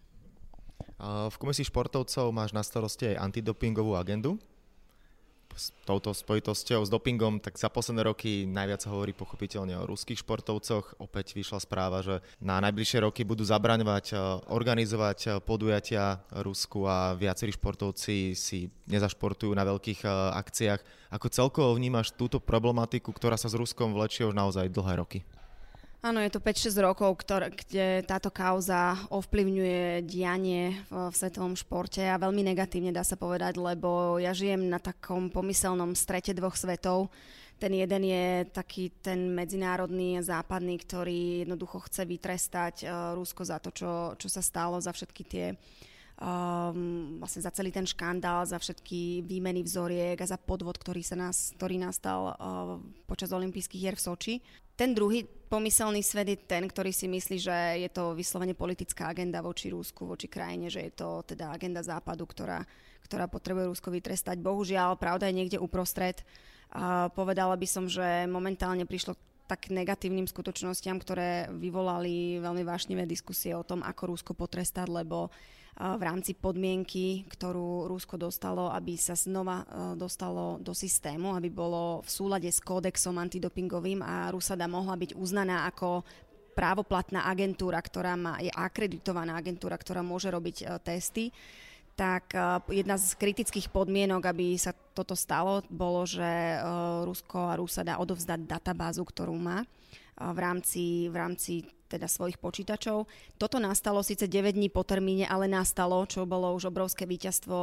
V 0.97 1.37
komisii 1.37 1.69
športovcov 1.69 2.33
máš 2.33 2.57
na 2.57 2.65
starosti 2.65 3.13
aj 3.13 3.29
antidopingovú 3.29 4.01
agendu. 4.01 4.41
S 5.57 5.73
touto 5.89 6.13
spojitosťou 6.13 6.85
s 6.85 6.93
dopingom, 6.93 7.41
tak 7.41 7.57
za 7.57 7.73
posledné 7.73 8.05
roky 8.05 8.45
najviac 8.45 8.85
sa 8.85 8.93
hovorí 8.93 9.17
pochopiteľne 9.17 9.73
o 9.81 9.89
ruských 9.89 10.21
športovcoch. 10.21 11.01
Opäť 11.01 11.33
vyšla 11.33 11.65
správa, 11.65 12.05
že 12.05 12.21
na 12.45 12.61
najbližšie 12.61 13.01
roky 13.01 13.25
budú 13.25 13.41
zabraňovať 13.41 14.13
e, 14.13 14.17
organizovať 14.53 15.19
e, 15.25 15.29
podujatia 15.41 16.21
Rusku 16.45 16.85
a 16.85 17.17
viacerí 17.17 17.57
športovci 17.57 18.37
si 18.37 18.69
nezašportujú 18.93 19.57
na 19.57 19.65
veľkých 19.65 20.05
e, 20.05 20.09
akciách. 20.37 20.81
Ako 21.09 21.33
celkovo 21.33 21.73
vnímaš 21.73 22.13
túto 22.13 22.37
problematiku, 22.37 23.09
ktorá 23.17 23.41
sa 23.41 23.49
s 23.49 23.57
Ruskom 23.57 23.97
vlečie 23.97 24.29
už 24.29 24.37
naozaj 24.37 24.69
dlhé 24.69 25.01
roky? 25.01 25.25
Áno, 26.07 26.23
je 26.23 26.31
to 26.31 26.39
5-6 26.39 26.87
rokov, 26.87 27.19
ktor- 27.27 27.51
kde 27.51 28.07
táto 28.07 28.31
kauza 28.31 28.95
ovplyvňuje 29.11 30.07
dianie 30.07 30.79
v, 30.87 31.11
v 31.11 31.15
svetovom 31.19 31.59
športe 31.59 31.99
a 31.99 32.15
veľmi 32.15 32.47
negatívne 32.47 32.95
dá 32.95 33.03
sa 33.03 33.19
povedať, 33.19 33.59
lebo 33.59 34.23
ja 34.23 34.31
žijem 34.31 34.71
na 34.71 34.79
takom 34.79 35.35
pomyselnom 35.35 35.99
strete 35.99 36.31
dvoch 36.31 36.55
svetov. 36.55 37.11
Ten 37.59 37.75
jeden 37.75 38.07
je 38.07 38.47
taký 38.55 38.95
ten 39.03 39.35
medzinárodný 39.35 40.23
západný, 40.23 40.79
ktorý 40.79 41.43
jednoducho 41.43 41.91
chce 41.91 42.07
vytrestať 42.07 42.75
uh, 42.87 43.11
Rusko 43.19 43.43
za 43.43 43.59
to, 43.59 43.75
čo, 43.75 44.15
čo 44.15 44.31
sa 44.31 44.47
stalo, 44.47 44.79
za 44.79 44.95
všetky 44.95 45.23
tie 45.27 45.59
um, 46.23 47.19
vlastne 47.19 47.43
za 47.43 47.51
celý 47.51 47.75
ten 47.75 47.83
škandál, 47.83 48.47
za 48.47 48.63
všetky 48.63 49.27
výmeny 49.27 49.67
vzoriek 49.67 50.23
a 50.23 50.31
za 50.31 50.39
podvod, 50.39 50.79
ktorý, 50.79 51.03
sa 51.03 51.19
nás, 51.19 51.51
ktorý 51.59 51.83
nastal 51.83 52.31
uh, 52.31 52.79
počas 53.11 53.35
olympijských 53.35 53.83
hier 53.83 53.97
v 53.99 54.05
Soči. 54.07 54.35
Ten 54.77 54.93
druhý 54.93 55.25
pomyselný 55.49 56.05
svet 56.05 56.29
je 56.29 56.39
ten, 56.39 56.69
ktorý 56.69 56.93
si 56.93 57.09
myslí, 57.09 57.37
že 57.41 57.57
je 57.81 57.89
to 57.89 58.13
vyslovene 58.13 58.53
politická 58.53 59.09
agenda 59.09 59.41
voči 59.41 59.73
Rúsku, 59.73 60.05
voči 60.05 60.29
krajine, 60.29 60.69
že 60.69 60.85
je 60.85 60.93
to 60.93 61.25
teda 61.25 61.49
agenda 61.49 61.81
západu, 61.81 62.29
ktorá, 62.29 62.61
ktorá 63.09 63.25
potrebuje 63.25 63.73
Rusko 63.73 63.89
vytrestať. 63.89 64.37
Bohužiaľ, 64.37 65.01
pravda 65.01 65.33
je 65.33 65.39
niekde 65.41 65.59
uprostred. 65.59 66.21
A 66.77 67.09
povedala 67.09 67.57
by 67.57 67.65
som, 67.65 67.89
že 67.89 68.29
momentálne 68.29 68.85
prišlo 68.85 69.17
tak 69.47 69.71
negatívnym 69.71 70.27
skutočnostiam, 70.27 70.99
ktoré 70.99 71.47
vyvolali 71.55 72.43
veľmi 72.43 72.67
vášnivé 72.67 73.07
diskusie 73.07 73.55
o 73.55 73.63
tom, 73.63 73.81
ako 73.81 74.13
Rusko 74.13 74.35
potrestať, 74.35 74.91
lebo 74.91 75.31
v 75.77 76.03
rámci 76.03 76.33
podmienky, 76.33 77.29
ktorú 77.29 77.85
Rusko 77.85 78.17
dostalo, 78.17 78.73
aby 78.73 78.97
sa 78.97 79.13
znova 79.13 79.61
e, 79.61 79.65
dostalo 80.01 80.57
do 80.57 80.73
systému, 80.73 81.37
aby 81.37 81.53
bolo 81.53 82.01
v 82.01 82.09
súlade 82.09 82.49
s 82.49 82.65
kódexom 82.65 83.13
antidopingovým 83.21 84.01
a 84.01 84.33
Rusada 84.33 84.65
mohla 84.65 84.97
byť 84.97 85.13
uznaná 85.13 85.69
ako 85.69 86.01
právoplatná 86.57 87.29
agentúra, 87.29 87.77
ktorá 87.85 88.17
má, 88.17 88.41
je 88.41 88.49
akreditovaná 88.49 89.37
agentúra, 89.37 89.77
ktorá 89.77 90.01
môže 90.01 90.33
robiť 90.33 90.57
uh, 90.65 90.81
testy, 90.81 91.29
tak 91.93 92.33
uh, 92.33 92.65
jedna 92.73 92.97
z 92.97 93.13
kritických 93.13 93.69
podmienok, 93.69 94.33
aby 94.33 94.57
sa 94.57 94.73
toto 94.73 95.13
stalo, 95.13 95.61
bolo, 95.69 96.09
že 96.09 96.57
Rusko 97.05 97.53
a 97.53 97.59
Rusada 97.61 98.01
odovzdať 98.01 98.49
databázu, 98.49 99.05
ktorú 99.05 99.37
má 99.37 99.61
v 100.17 100.39
rámci, 100.41 101.13
v 101.13 101.17
rámci 101.21 101.53
teda 101.87 102.11
svojich 102.11 102.37
počítačov. 102.37 103.07
Toto 103.39 103.57
nastalo 103.63 104.03
síce 104.03 104.27
9 104.27 104.59
dní 104.59 104.69
po 104.69 104.83
termíne, 104.83 105.25
ale 105.31 105.47
nastalo, 105.47 106.03
čo 106.05 106.27
bolo 106.27 106.53
už 106.59 106.69
obrovské 106.69 107.07
víťazstvo, 107.07 107.57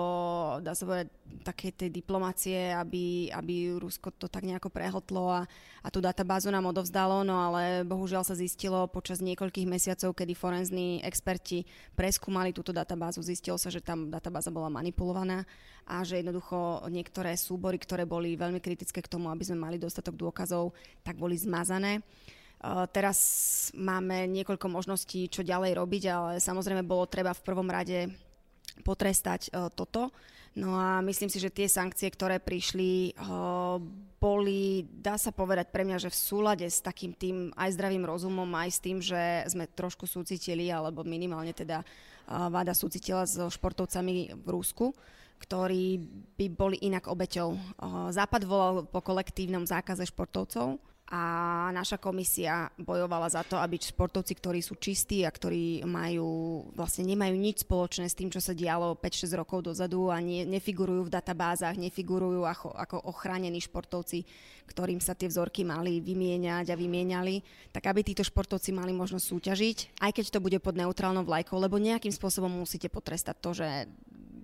dá 0.64 0.72
sa 0.74 0.84
povedať, 0.88 1.08
také 1.44 1.76
tej 1.76 1.92
diplomácie, 1.92 2.72
aby, 2.72 3.28
aby 3.36 3.76
Rusko 3.76 4.16
to 4.16 4.32
tak 4.32 4.48
nejako 4.48 4.72
prehltlo 4.72 5.28
a, 5.28 5.42
a 5.84 5.88
tú 5.92 6.00
databázu 6.00 6.48
nám 6.50 6.72
odovzdalo, 6.72 7.28
no 7.28 7.36
ale 7.36 7.84
bohužiaľ 7.84 8.24
sa 8.24 8.38
zistilo 8.38 8.88
počas 8.88 9.20
niekoľkých 9.20 9.68
mesiacov, 9.68 10.16
kedy 10.16 10.34
forenzní 10.34 11.04
experti 11.04 11.68
preskúmali 12.00 12.56
túto 12.56 12.72
databázu, 12.72 13.20
zistilo 13.20 13.60
sa, 13.60 13.68
že 13.68 13.84
tam 13.84 14.08
databáza 14.08 14.50
bola 14.50 14.72
manipulovaná 14.72 15.44
a 15.84 16.02
že 16.08 16.24
jednoducho 16.24 16.88
niektoré 16.88 17.36
súbory, 17.36 17.76
ktoré 17.76 18.08
boli 18.08 18.40
veľmi 18.40 18.64
kritické 18.64 19.04
k 19.04 19.12
tomu, 19.12 19.28
aby 19.28 19.44
sme 19.44 19.60
mali 19.60 19.76
dostatok 19.76 20.16
dôkazov, 20.16 20.72
tak 21.04 21.20
boli 21.20 21.36
zmazané. 21.36 22.00
Teraz 22.96 23.20
máme 23.76 24.24
niekoľko 24.32 24.72
možností, 24.72 25.28
čo 25.28 25.44
ďalej 25.44 25.76
robiť, 25.76 26.04
ale 26.08 26.32
samozrejme 26.40 26.88
bolo 26.88 27.04
treba 27.12 27.36
v 27.36 27.44
prvom 27.44 27.68
rade 27.68 28.08
potrestať 28.88 29.52
e, 29.52 29.68
toto. 29.76 30.16
No 30.56 30.80
a 30.80 31.04
myslím 31.04 31.28
si, 31.28 31.44
že 31.44 31.52
tie 31.52 31.68
sankcie, 31.68 32.08
ktoré 32.08 32.40
prišli, 32.40 33.12
e, 33.12 33.32
boli, 34.16 34.88
dá 34.88 35.20
sa 35.20 35.36
povedať 35.36 35.76
pre 35.76 35.84
mňa, 35.84 36.08
že 36.08 36.14
v 36.14 36.22
súlade 36.24 36.64
s 36.64 36.80
takým 36.80 37.12
tým 37.12 37.52
aj 37.60 37.76
zdravým 37.76 38.08
rozumom, 38.08 38.48
aj 38.56 38.70
s 38.72 38.80
tým, 38.80 39.04
že 39.04 39.44
sme 39.52 39.68
trošku 39.68 40.08
súcitili, 40.08 40.72
alebo 40.72 41.04
minimálne 41.04 41.52
teda 41.52 41.84
vláda 42.24 42.72
súcitila 42.72 43.28
so 43.28 43.52
športovcami 43.52 44.40
v 44.40 44.48
Rusku 44.48 44.96
ktorí 45.44 46.00
by 46.40 46.46
boli 46.56 46.80
inak 46.88 47.12
obeťou. 47.12 47.52
Západ 48.16 48.48
volal 48.48 48.88
po 48.88 49.04
kolektívnom 49.04 49.68
zákaze 49.68 50.08
športovcov, 50.08 50.80
a 51.14 51.22
naša 51.70 52.02
komisia 52.02 52.74
bojovala 52.74 53.30
za 53.30 53.46
to, 53.46 53.62
aby 53.62 53.78
športovci, 53.78 54.34
ktorí 54.34 54.66
sú 54.66 54.82
čistí 54.82 55.22
a 55.22 55.30
ktorí 55.30 55.86
majú, 55.86 56.66
vlastne 56.74 57.06
nemajú 57.06 57.38
nič 57.38 57.62
spoločné 57.70 58.10
s 58.10 58.18
tým, 58.18 58.34
čo 58.34 58.42
sa 58.42 58.58
dialo 58.58 58.98
5-6 58.98 59.38
rokov 59.38 59.62
dozadu 59.62 60.10
a 60.10 60.18
ne, 60.18 60.42
nefigurujú 60.42 61.06
v 61.06 61.14
databázach, 61.14 61.78
nefigurujú 61.78 62.50
ako, 62.50 62.74
ako 62.74 62.98
ochránení 63.14 63.62
športovci, 63.62 64.26
ktorým 64.66 64.98
sa 64.98 65.14
tie 65.14 65.30
vzorky 65.30 65.62
mali 65.62 66.02
vymieňať 66.02 66.74
a 66.74 66.80
vymieniali, 66.82 67.46
tak 67.70 67.94
aby 67.94 68.02
títo 68.02 68.26
športovci 68.26 68.74
mali 68.74 68.90
možnosť 68.90 69.30
súťažiť, 69.30 69.78
aj 70.02 70.12
keď 70.18 70.26
to 70.34 70.42
bude 70.42 70.58
pod 70.66 70.74
neutrálnou 70.74 71.22
vlajkou, 71.30 71.62
lebo 71.62 71.78
nejakým 71.78 72.10
spôsobom 72.10 72.50
musíte 72.50 72.90
potrestať 72.90 73.38
to, 73.38 73.54
že 73.54 73.86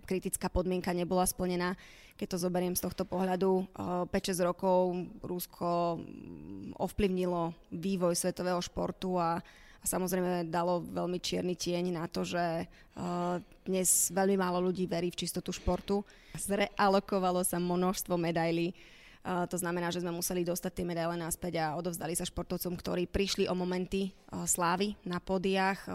kritická 0.10 0.50
podmienka 0.50 0.90
nebola 0.90 1.30
splnená. 1.30 1.78
Keď 2.18 2.34
to 2.34 2.42
zoberiem 2.42 2.74
z 2.74 2.82
tohto 2.82 3.06
pohľadu, 3.06 3.70
5-6 3.78 4.10
eh, 4.10 4.42
rokov 4.50 4.78
Rusko 5.22 6.02
mm, 6.02 6.82
ovplyvnilo 6.82 7.54
vývoj 7.70 8.18
svetového 8.18 8.58
športu 8.66 9.22
a, 9.22 9.38
a 9.80 9.86
samozrejme 9.86 10.50
dalo 10.50 10.82
veľmi 10.82 11.22
čierny 11.22 11.54
tieň 11.54 11.96
na 11.96 12.10
to, 12.10 12.26
že 12.26 12.66
uh, 12.66 13.38
dnes 13.64 14.10
veľmi 14.12 14.36
málo 14.36 14.60
ľudí 14.60 14.90
verí 14.90 15.14
v 15.14 15.20
čistotu 15.24 15.54
športu. 15.54 16.04
Zrealokovalo 16.36 17.46
sa 17.46 17.62
množstvo 17.62 18.18
medailí 18.20 18.76
to 19.24 19.58
znamená, 19.60 19.92
že 19.92 20.00
sme 20.00 20.16
museli 20.16 20.48
dostať 20.48 20.72
tie 20.80 20.88
medaile 20.88 21.20
naspäť 21.20 21.60
a 21.60 21.76
odovzdali 21.76 22.16
sa 22.16 22.24
športovcom, 22.24 22.80
ktorí 22.80 23.04
prišli 23.04 23.52
o 23.52 23.54
momenty 23.54 24.16
slávy 24.48 24.96
na 25.04 25.20
podiach, 25.20 25.86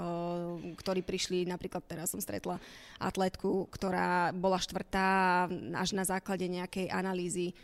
ktorí 0.77 1.01
prišli, 1.01 1.49
napríklad 1.49 1.83
teraz 1.89 2.13
som 2.13 2.21
stretla 2.21 2.61
atletku, 3.01 3.73
ktorá 3.73 4.31
bola 4.37 4.61
štvrtá 4.61 5.49
až 5.73 5.97
na 5.97 6.05
základe 6.05 6.45
nejakej 6.45 6.93
analýzy. 6.93 7.57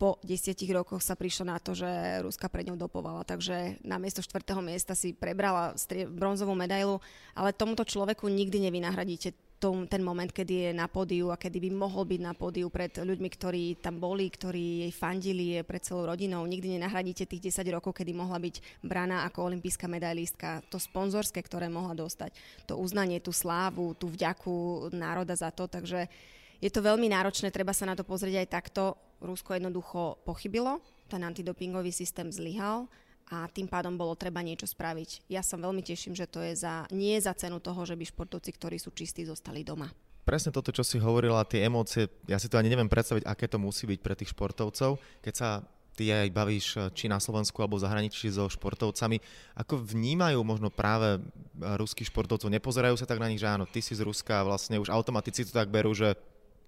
Po 0.00 0.16
desiatich 0.24 0.72
rokoch 0.72 1.04
sa 1.04 1.14
prišlo 1.14 1.52
na 1.52 1.60
to, 1.60 1.76
že 1.76 1.86
Ruska 2.24 2.48
pred 2.48 2.64
ňou 2.64 2.80
dopovala, 2.80 3.28
takže 3.28 3.76
na 3.84 4.00
miesto 4.00 4.24
štvrtého 4.24 4.64
miesta 4.64 4.96
si 4.96 5.12
prebrala 5.12 5.76
bronzovú 6.16 6.56
medailu, 6.56 6.96
ale 7.36 7.52
tomuto 7.52 7.84
človeku 7.84 8.24
nikdy 8.24 8.56
nevynahradíte 8.56 9.36
tom, 9.56 9.88
ten 9.88 10.04
moment, 10.04 10.28
kedy 10.28 10.68
je 10.68 10.70
na 10.76 10.84
pódiu 10.84 11.32
a 11.32 11.40
kedy 11.40 11.68
by 11.68 11.70
mohol 11.72 12.04
byť 12.04 12.20
na 12.20 12.32
pódiu 12.36 12.68
pred 12.68 12.92
ľuďmi, 12.92 13.28
ktorí 13.32 13.64
tam 13.80 13.96
boli, 13.96 14.28
ktorí 14.28 14.88
jej 14.88 14.92
fandili, 14.92 15.56
je 15.56 15.60
pred 15.64 15.80
celou 15.80 16.08
rodinou. 16.12 16.44
Nikdy 16.44 16.76
nenahradíte 16.76 17.24
tých 17.24 17.52
10 17.52 17.64
rokov, 17.72 17.96
kedy 17.96 18.12
mohla 18.12 18.36
byť 18.36 18.84
braná 18.84 19.24
ako 19.24 19.48
olimpijská 19.48 19.88
medailistka. 19.88 20.60
To 20.68 20.76
sponzorské, 20.76 21.40
ktoré 21.40 21.72
mohla 21.72 21.96
dostať, 21.96 22.36
to 22.68 22.76
uznanie, 22.76 23.18
tú 23.18 23.32
slávu, 23.32 23.96
tú 23.96 24.12
vďaku 24.12 24.88
národa 24.92 25.32
za 25.32 25.48
to. 25.48 25.64
Takže 25.64 26.08
je 26.60 26.70
to 26.72 26.84
veľmi 26.84 27.08
náročné, 27.08 27.48
treba 27.48 27.72
sa 27.72 27.88
na 27.88 27.96
to 27.96 28.04
pozrieť 28.04 28.44
aj 28.44 28.48
takto. 28.52 28.82
Rusko 29.24 29.56
jednoducho 29.56 30.20
pochybilo, 30.28 30.84
ten 31.08 31.24
antidopingový 31.24 31.88
systém 31.88 32.28
zlyhal 32.28 32.84
a 33.26 33.50
tým 33.50 33.66
pádom 33.66 33.98
bolo 33.98 34.14
treba 34.14 34.38
niečo 34.42 34.70
spraviť. 34.70 35.26
Ja 35.26 35.42
sa 35.42 35.58
veľmi 35.58 35.82
teším, 35.82 36.14
že 36.14 36.30
to 36.30 36.38
je 36.42 36.54
za, 36.54 36.86
nie 36.94 37.18
za 37.18 37.34
cenu 37.34 37.58
toho, 37.58 37.82
že 37.82 37.98
by 37.98 38.04
športovci, 38.06 38.50
ktorí 38.54 38.76
sú 38.78 38.94
čistí, 38.94 39.26
zostali 39.26 39.66
doma. 39.66 39.90
Presne 40.26 40.50
toto, 40.50 40.74
čo 40.74 40.82
si 40.82 40.98
hovorila, 40.98 41.46
tie 41.46 41.66
emócie, 41.66 42.10
ja 42.26 42.38
si 42.38 42.50
to 42.50 42.58
ani 42.58 42.66
neviem 42.66 42.90
predstaviť, 42.90 43.26
aké 43.26 43.46
to 43.46 43.62
musí 43.62 43.86
byť 43.86 44.00
pre 44.02 44.14
tých 44.18 44.34
športovcov, 44.34 44.98
keď 45.22 45.34
sa 45.34 45.62
ty 45.96 46.12
aj 46.12 46.28
bavíš 46.28 46.66
či 46.92 47.08
na 47.08 47.16
Slovensku 47.16 47.56
alebo 47.64 47.80
zahraničí 47.80 48.28
so 48.28 48.50
športovcami, 48.52 49.16
ako 49.56 49.80
vnímajú 49.80 50.38
možno 50.44 50.68
práve 50.68 51.24
ruských 51.56 52.12
športovcov, 52.12 52.52
nepozerajú 52.52 53.00
sa 53.00 53.08
tak 53.08 53.22
na 53.22 53.32
nich, 53.32 53.40
že 53.40 53.48
áno, 53.48 53.64
ty 53.64 53.80
si 53.80 53.96
z 53.96 54.04
Ruska 54.04 54.44
vlastne 54.44 54.76
už 54.76 54.92
automaticky 54.92 55.48
to 55.48 55.56
tak 55.56 55.72
berú, 55.72 55.96
že 55.96 56.12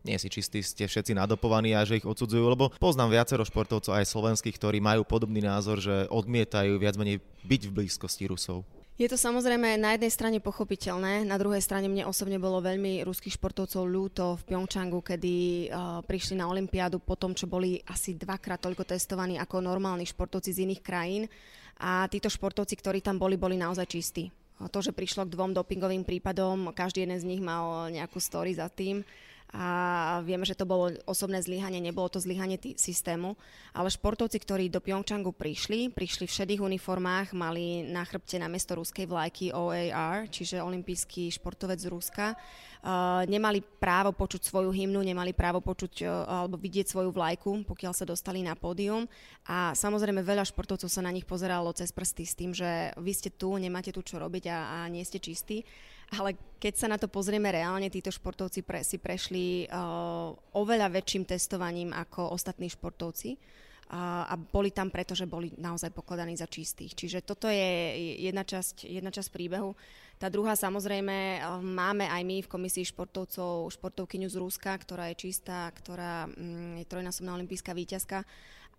nie 0.07 0.17
si 0.19 0.31
čistí, 0.31 0.63
ste 0.63 0.87
všetci 0.87 1.15
nadopovaní 1.15 1.75
a 1.75 1.83
že 1.83 1.99
ich 1.99 2.07
odsudzujú, 2.07 2.45
lebo 2.47 2.71
poznám 2.79 3.19
viacero 3.19 3.43
športovcov 3.43 3.95
aj 3.95 4.07
slovenských, 4.07 4.57
ktorí 4.57 4.79
majú 4.79 5.03
podobný 5.03 5.43
názor, 5.43 5.83
že 5.83 6.07
odmietajú 6.09 6.79
viac 6.79 6.95
menej 6.95 7.19
byť 7.45 7.63
v 7.69 7.75
blízkosti 7.75 8.31
Rusov. 8.31 8.63
Je 8.99 9.07
to 9.07 9.15
samozrejme 9.15 9.79
na 9.79 9.95
jednej 9.95 10.11
strane 10.11 10.39
pochopiteľné, 10.43 11.23
na 11.23 11.39
druhej 11.39 11.63
strane 11.63 11.87
mne 11.87 12.11
osobne 12.11 12.35
bolo 12.35 12.59
veľmi 12.59 13.07
ruských 13.07 13.39
športovcov 13.39 13.87
ľúto 13.87 14.43
v 14.43 14.51
Pyeongchangu, 14.51 14.99
kedy 15.07 15.35
uh, 15.71 16.03
prišli 16.03 16.35
na 16.35 16.51
Olympiádu 16.51 16.99
po 16.99 17.15
tom, 17.15 17.31
čo 17.31 17.47
boli 17.47 17.79
asi 17.87 18.19
dvakrát 18.19 18.59
toľko 18.59 18.83
testovaní 18.83 19.39
ako 19.39 19.63
normálni 19.63 20.03
športovci 20.03 20.51
z 20.51 20.67
iných 20.67 20.83
krajín 20.83 21.31
a 21.79 22.11
títo 22.11 22.27
športovci, 22.27 22.75
ktorí 22.75 22.99
tam 22.99 23.23
boli, 23.23 23.39
boli 23.39 23.55
naozaj 23.55 23.87
čistí. 23.87 24.35
To, 24.59 24.83
že 24.83 24.91
prišlo 24.91 25.31
k 25.31 25.35
dvom 25.39 25.55
dopingovým 25.55 26.03
prípadom, 26.03 26.75
každý 26.75 27.07
jeden 27.07 27.23
z 27.23 27.29
nich 27.31 27.39
mal 27.39 27.95
nejakú 27.95 28.19
story 28.19 28.59
za 28.59 28.67
tým 28.67 29.07
a 29.49 30.21
vieme, 30.29 30.45
že 30.45 30.53
to 30.53 30.69
bolo 30.69 30.93
osobné 31.09 31.41
zlyhanie, 31.41 31.81
nebolo 31.81 32.13
to 32.13 32.21
zlyhanie 32.21 32.61
tý, 32.61 32.77
systému, 32.77 33.33
ale 33.73 33.89
športovci, 33.89 34.37
ktorí 34.37 34.69
do 34.69 34.85
Pyeongchangu 34.85 35.33
prišli, 35.33 35.89
prišli 35.89 36.29
v 36.29 36.37
šedých 36.37 36.61
uniformách, 36.61 37.33
mali 37.33 37.81
na 37.89 38.05
chrbte 38.05 38.37
na 38.37 38.45
miesto 38.45 38.77
ruskej 38.77 39.09
vlajky 39.09 39.57
OAR, 39.57 40.29
čiže 40.29 40.61
olimpijský 40.61 41.33
športovec 41.33 41.81
z 41.81 41.89
Ruska, 41.89 42.37
uh, 42.37 43.25
nemali 43.25 43.65
právo 43.65 44.13
počuť 44.13 44.45
svoju 44.45 44.69
hymnu, 44.69 45.01
nemali 45.01 45.33
právo 45.33 45.65
počuť 45.65 46.05
uh, 46.05 46.45
alebo 46.45 46.61
vidieť 46.61 46.93
svoju 46.93 47.09
vlajku, 47.09 47.65
pokiaľ 47.65 47.93
sa 47.97 48.05
dostali 48.05 48.45
na 48.45 48.53
pódium 48.53 49.09
a 49.49 49.73
samozrejme 49.73 50.21
veľa 50.21 50.45
športovcov 50.45 50.93
sa 50.93 51.01
na 51.01 51.09
nich 51.09 51.25
pozeralo 51.25 51.73
cez 51.73 51.89
prsty 51.89 52.25
s 52.29 52.37
tým, 52.37 52.53
že 52.53 52.93
vy 53.01 53.13
ste 53.17 53.33
tu, 53.33 53.57
nemáte 53.57 53.97
tu 53.97 54.05
čo 54.05 54.21
robiť 54.21 54.45
a, 54.53 54.85
a 54.85 54.93
nie 54.93 55.01
ste 55.09 55.17
čistí. 55.17 55.65
Ale 56.09 56.41
keď 56.57 56.75
sa 56.75 56.89
na 56.89 56.97
to 56.97 57.05
pozrieme 57.05 57.53
reálne, 57.53 57.93
títo 57.93 58.09
športovci 58.09 58.65
pre, 58.65 58.81
si 58.81 58.97
prešli 58.97 59.69
uh, 59.69 60.33
oveľa 60.57 60.89
väčším 60.89 61.29
testovaním 61.29 61.93
ako 61.93 62.33
ostatní 62.33 62.73
športovci 62.73 63.37
uh, 63.37 64.25
a 64.25 64.35
boli 64.41 64.73
tam 64.73 64.89
preto, 64.89 65.13
že 65.13 65.29
boli 65.29 65.53
naozaj 65.61 65.93
pokladaní 65.93 66.33
za 66.33 66.49
čistých. 66.49 66.97
Čiže 66.97 67.29
toto 67.29 67.53
je 67.53 67.93
jedna 68.25 68.41
časť, 68.41 68.89
jedna 68.89 69.13
časť 69.13 69.29
príbehu. 69.29 69.77
Tá 70.17 70.33
druhá 70.33 70.57
samozrejme, 70.57 71.45
uh, 71.45 71.61
máme 71.61 72.09
aj 72.09 72.23
my 72.25 72.37
v 72.41 72.51
komisii 72.57 72.89
športovcov 72.89 73.69
športovkyňu 73.77 74.33
z 74.33 74.37
Ruska, 74.41 74.73
ktorá 74.81 75.13
je 75.13 75.29
čistá, 75.29 75.69
ktorá 75.77 76.25
um, 76.25 76.81
je 76.81 76.89
trojnásobná 76.89 77.37
olimpijská 77.37 77.77
víťazka. 77.77 78.25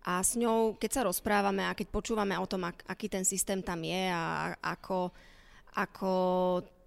A 0.02 0.18
s 0.18 0.34
ňou, 0.34 0.80
keď 0.80 0.90
sa 0.90 1.06
rozprávame 1.06 1.62
a 1.62 1.76
keď 1.78 1.94
počúvame 1.94 2.34
o 2.34 2.48
tom, 2.48 2.66
ak, 2.66 2.88
aký 2.90 3.06
ten 3.06 3.22
systém 3.22 3.62
tam 3.62 3.84
je 3.84 4.08
a 4.08 4.56
ako, 4.58 5.12
ako 5.76 6.10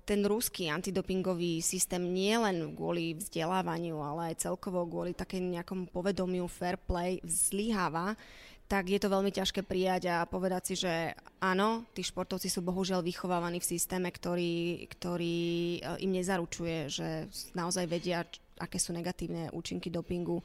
ten 0.04 0.24
ruský 0.28 0.68
antidopingový 0.68 1.63
systém 1.63 2.04
nie 2.04 2.36
len 2.36 2.76
kvôli 2.76 3.16
vzdelávaniu, 3.16 4.00
ale 4.04 4.36
aj 4.36 4.48
celkovo 4.52 4.84
kvôli 4.84 5.16
také 5.16 5.39
nejakom 5.39 5.88
povedomiu 5.88 6.48
fair 6.52 6.76
play 6.76 7.24
zlyháva, 7.24 8.20
tak 8.68 8.89
je 8.89 9.00
to 9.00 9.12
veľmi 9.12 9.32
ťažké 9.32 9.62
prijať 9.63 10.10
a 10.10 10.26
povedať 10.26 10.74
si, 10.74 10.76
že 10.82 11.13
áno, 11.44 11.86
tí 11.94 12.02
športovci 12.02 12.48
sú 12.48 12.63
bohužiaľ 12.63 13.04
vychovávaní 13.04 13.60
v 13.62 13.70
systéme, 13.76 14.10
ktorý, 14.10 14.88
ktorý 14.88 15.38
e, 15.78 15.80
im 16.02 16.12
nezaručuje, 16.16 16.89
že 16.89 17.08
naozaj 17.54 17.86
vedia, 17.86 18.26
aké 18.58 18.80
sú 18.80 18.96
negatívne 18.96 19.52
účinky 19.54 19.92
dopingu 19.92 20.42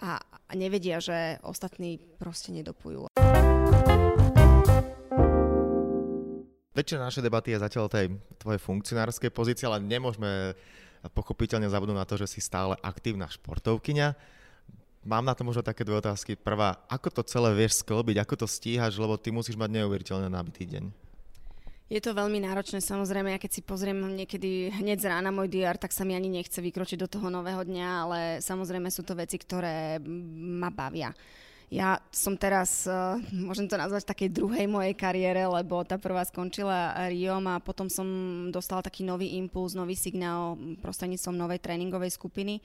a 0.00 0.20
nevedia, 0.56 1.00
že 1.04 1.36
ostatní 1.44 2.00
proste 2.16 2.52
nedopujú. 2.52 3.25
Väčšina 6.76 7.08
našej 7.08 7.24
debaty 7.24 7.56
je 7.56 7.64
zatiaľ 7.64 7.88
tej 7.88 8.12
tvojej 8.36 8.60
funkcionárskej 8.60 9.32
pozície, 9.32 9.64
ale 9.64 9.80
nemôžeme 9.80 10.52
pochopiteľne 11.16 11.72
zabudnúť 11.72 11.96
na 11.96 12.04
to, 12.04 12.20
že 12.20 12.28
si 12.28 12.44
stále 12.44 12.76
aktívna 12.84 13.24
športovkyňa. 13.32 14.12
Mám 15.06 15.24
na 15.24 15.32
to 15.38 15.46
možno 15.46 15.62
také 15.62 15.86
dve 15.86 16.02
otázky. 16.02 16.34
Prvá, 16.34 16.82
ako 16.90 17.08
to 17.08 17.22
celé 17.24 17.54
vieš 17.54 17.80
sklbiť, 17.80 18.20
ako 18.20 18.44
to 18.44 18.46
stíhaš, 18.50 18.98
lebo 18.98 19.14
ty 19.16 19.30
musíš 19.30 19.54
mať 19.54 19.80
neuveriteľne 19.80 20.28
nabitý 20.28 20.66
deň. 20.66 20.84
Je 21.86 22.02
to 22.02 22.18
veľmi 22.18 22.42
náročné, 22.42 22.82
samozrejme, 22.82 23.30
ja 23.30 23.38
keď 23.38 23.52
si 23.54 23.62
pozriem 23.62 23.94
niekedy 23.94 24.74
hneď 24.74 24.98
z 24.98 25.06
rána 25.06 25.30
môj 25.30 25.46
DR, 25.46 25.78
tak 25.78 25.94
sa 25.94 26.02
mi 26.02 26.18
ani 26.18 26.26
nechce 26.26 26.58
vykročiť 26.58 26.98
do 26.98 27.06
toho 27.06 27.30
nového 27.30 27.62
dňa, 27.62 27.88
ale 28.02 28.18
samozrejme 28.42 28.90
sú 28.90 29.06
to 29.06 29.14
veci, 29.14 29.38
ktoré 29.38 30.02
ma 30.02 30.74
bavia. 30.74 31.14
Ja 31.66 31.98
som 32.14 32.38
teraz, 32.38 32.86
uh, 32.86 33.18
môžem 33.34 33.66
to 33.66 33.74
nazvať, 33.74 34.06
takej 34.06 34.30
druhej 34.30 34.70
mojej 34.70 34.94
kariére, 34.94 35.42
lebo 35.50 35.82
tá 35.82 35.98
prvá 35.98 36.22
skončila 36.22 36.94
Riom 37.10 37.42
a 37.50 37.58
potom 37.58 37.90
som 37.90 38.06
dostala 38.54 38.86
taký 38.86 39.02
nový 39.02 39.34
impuls, 39.34 39.74
nový 39.74 39.98
signál 39.98 40.54
prostredníctvom 40.78 41.34
novej 41.34 41.58
tréningovej 41.58 42.14
skupiny. 42.14 42.62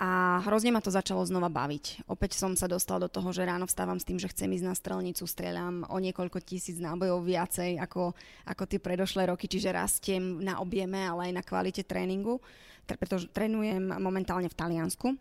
A 0.00 0.40
hrozne 0.48 0.72
ma 0.72 0.80
to 0.80 0.88
začalo 0.88 1.20
znova 1.28 1.52
baviť. 1.52 2.08
Opäť 2.08 2.40
som 2.40 2.56
sa 2.56 2.64
dostala 2.64 3.04
do 3.04 3.12
toho, 3.12 3.36
že 3.36 3.44
ráno 3.44 3.68
vstávam 3.68 4.00
s 4.00 4.08
tým, 4.08 4.16
že 4.16 4.32
chcem 4.32 4.48
ísť 4.48 4.64
na 4.64 4.72
strelnicu, 4.72 5.28
strieľam 5.28 5.84
o 5.92 5.96
niekoľko 6.00 6.40
tisíc 6.40 6.80
nábojov 6.80 7.20
viacej 7.20 7.76
ako, 7.76 8.16
ako 8.48 8.62
tie 8.64 8.80
predošlé 8.80 9.28
roky, 9.28 9.44
čiže 9.44 9.76
rastiem 9.76 10.40
na 10.40 10.56
objeme, 10.56 11.04
ale 11.04 11.28
aj 11.28 11.32
na 11.36 11.42
kvalite 11.44 11.84
tréningu, 11.84 12.40
pretože 12.88 13.28
trénujem 13.28 13.92
momentálne 14.00 14.48
v 14.48 14.56
Taliansku 14.56 15.20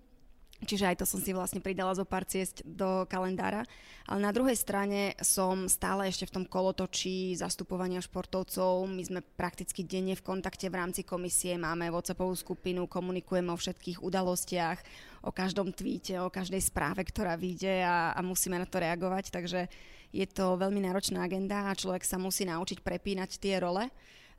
Čiže 0.59 0.91
aj 0.91 0.99
to 0.99 1.05
som 1.07 1.23
si 1.23 1.31
vlastne 1.31 1.63
pridala 1.63 1.95
zo 1.95 2.03
pár 2.03 2.27
ciest 2.27 2.59
do 2.67 3.07
kalendára. 3.07 3.63
Ale 4.11 4.19
na 4.19 4.35
druhej 4.35 4.59
strane 4.59 5.15
som 5.23 5.71
stále 5.71 6.11
ešte 6.11 6.27
v 6.27 6.35
tom 6.35 6.45
kolotočí 6.45 7.31
zastupovania 7.39 8.03
športovcov. 8.03 8.83
My 8.91 9.03
sme 9.07 9.19
prakticky 9.23 9.87
denne 9.87 10.19
v 10.19 10.25
kontakte 10.25 10.67
v 10.67 10.75
rámci 10.75 11.07
komisie, 11.07 11.55
máme 11.55 11.87
WhatsAppovú 11.87 12.35
skupinu, 12.35 12.91
komunikujeme 12.91 13.55
o 13.55 13.59
všetkých 13.61 14.03
udalostiach, 14.03 14.79
o 15.23 15.31
každom 15.31 15.71
tweete, 15.71 16.19
o 16.19 16.27
každej 16.27 16.59
správe, 16.59 17.07
ktorá 17.07 17.39
vyjde 17.39 17.87
a, 17.87 18.11
a 18.11 18.19
musíme 18.19 18.59
na 18.59 18.67
to 18.67 18.83
reagovať. 18.83 19.31
Takže 19.31 19.71
je 20.11 20.25
to 20.27 20.59
veľmi 20.59 20.83
náročná 20.83 21.23
agenda 21.23 21.71
a 21.71 21.77
človek 21.77 22.03
sa 22.03 22.19
musí 22.19 22.43
naučiť 22.43 22.83
prepínať 22.83 23.39
tie 23.39 23.63
role 23.63 23.87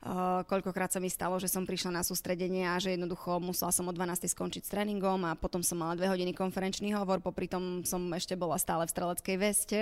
Uh, 0.01 0.41
koľkokrát 0.49 0.89
sa 0.89 0.97
mi 0.97 1.13
stalo, 1.13 1.37
že 1.37 1.45
som 1.45 1.61
prišla 1.61 1.93
na 1.93 2.01
sústredenie 2.01 2.65
a 2.65 2.81
že 2.81 2.97
jednoducho 2.97 3.37
musela 3.37 3.69
som 3.69 3.85
o 3.85 3.93
12. 3.93 4.33
skončiť 4.33 4.65
s 4.65 4.73
tréningom 4.73 5.21
a 5.29 5.37
potom 5.37 5.61
som 5.61 5.77
mala 5.77 5.93
dve 5.93 6.09
hodiny 6.09 6.33
konferenčný 6.33 6.89
hovor, 6.97 7.21
popri 7.21 7.45
tom 7.45 7.85
som 7.85 8.09
ešte 8.09 8.33
bola 8.33 8.57
stále 8.57 8.89
v 8.89 8.93
streleckej 8.97 9.37
veste, 9.37 9.79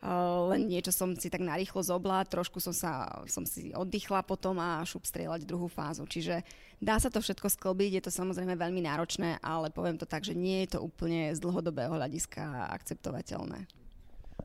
uh, 0.00 0.48
len 0.56 0.72
niečo 0.72 0.88
som 0.88 1.12
si 1.12 1.28
tak 1.28 1.44
narýchlo 1.44 1.84
zobla, 1.84 2.24
trošku 2.24 2.64
som, 2.64 2.72
sa, 2.72 3.20
som 3.28 3.44
si 3.44 3.68
oddychla 3.76 4.24
potom 4.24 4.56
a 4.56 4.80
šup 4.88 5.04
strieľať 5.04 5.44
druhú 5.44 5.68
fázu. 5.68 6.08
Čiže 6.08 6.40
dá 6.80 6.96
sa 6.96 7.12
to 7.12 7.20
všetko 7.20 7.52
sklbiť, 7.52 8.00
je 8.00 8.02
to 8.08 8.12
samozrejme 8.24 8.56
veľmi 8.56 8.80
náročné, 8.88 9.36
ale 9.44 9.68
poviem 9.68 10.00
to 10.00 10.08
tak, 10.08 10.24
že 10.24 10.32
nie 10.32 10.64
je 10.64 10.80
to 10.80 10.84
úplne 10.84 11.36
z 11.36 11.44
dlhodobého 11.44 11.92
hľadiska 11.92 12.72
akceptovateľné. 12.72 13.68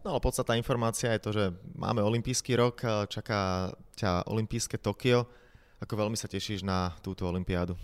No 0.01 0.17
ale 0.17 0.25
podstatná 0.25 0.58
informácia 0.58 1.13
je 1.13 1.21
to, 1.21 1.32
že 1.32 1.45
máme 1.77 2.01
olympijský 2.01 2.58
rok, 2.58 2.82
čaká 3.08 3.69
ťa 3.93 4.25
olympijské 4.25 4.82
Tokio. 4.82 5.29
Ako 5.77 5.93
veľmi 5.93 6.17
sa 6.17 6.25
tešíš 6.25 6.65
na 6.65 6.97
túto 7.06 7.29
olympiádu? 7.29 7.77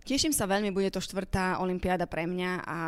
Teším 0.00 0.32
sa 0.32 0.48
veľmi, 0.48 0.72
bude 0.72 0.88
to 0.88 0.98
štvrtá 0.98 1.60
olimpiáda 1.60 2.08
pre 2.08 2.24
mňa 2.24 2.64
a 2.64 2.78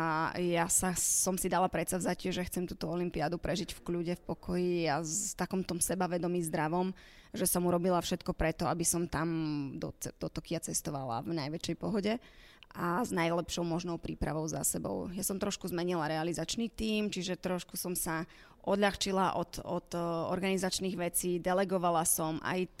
ja 0.41 0.65
sa, 0.65 0.97
som 0.97 1.37
si 1.37 1.45
dala 1.45 1.69
predsavzatie, 1.69 2.33
že 2.33 2.43
chcem 2.49 2.65
túto 2.65 2.89
olimpiádu 2.89 3.37
prežiť 3.37 3.69
v 3.69 3.83
kľude, 3.85 4.13
v 4.17 4.23
pokoji 4.27 4.75
a 4.89 4.99
s 5.05 5.37
takom 5.37 5.61
tom 5.61 5.77
sebavedomí 5.77 6.41
zdravom, 6.41 6.89
že 7.31 7.45
som 7.45 7.63
urobila 7.69 8.01
všetko 8.01 8.33
preto, 8.33 8.65
aby 8.65 8.81
som 8.81 9.05
tam 9.05 9.29
do, 9.77 9.93
do 9.93 10.27
Tokia 10.27 10.57
cestovala 10.57 11.21
v 11.21 11.37
najväčšej 11.37 11.75
pohode 11.77 12.17
a 12.73 13.05
s 13.05 13.13
najlepšou 13.13 13.61
možnou 13.61 14.01
prípravou 14.01 14.49
za 14.49 14.65
sebou. 14.65 15.05
Ja 15.13 15.21
som 15.21 15.37
trošku 15.37 15.69
zmenila 15.69 16.09
realizačný 16.09 16.73
tím, 16.73 17.13
čiže 17.13 17.37
trošku 17.37 17.77
som 17.77 17.93
sa 17.93 18.25
odľahčila 18.65 19.37
od, 19.37 19.61
od 19.61 19.87
e, 19.93 19.99
organizačných 20.33 20.95
vecí, 20.97 21.37
delegovala 21.37 22.01
som 22.01 22.41
aj 22.41 22.73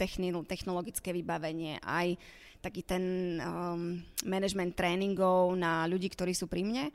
technologické 0.49 1.13
vybavenie, 1.13 1.77
aj 1.85 2.17
taký 2.63 2.81
ten 2.87 3.03
um, 3.43 3.99
management 4.23 4.71
tréningov 4.79 5.51
na 5.59 5.83
ľudí, 5.83 6.07
ktorí 6.07 6.31
sú 6.31 6.47
pri 6.47 6.63
mne 6.63 6.85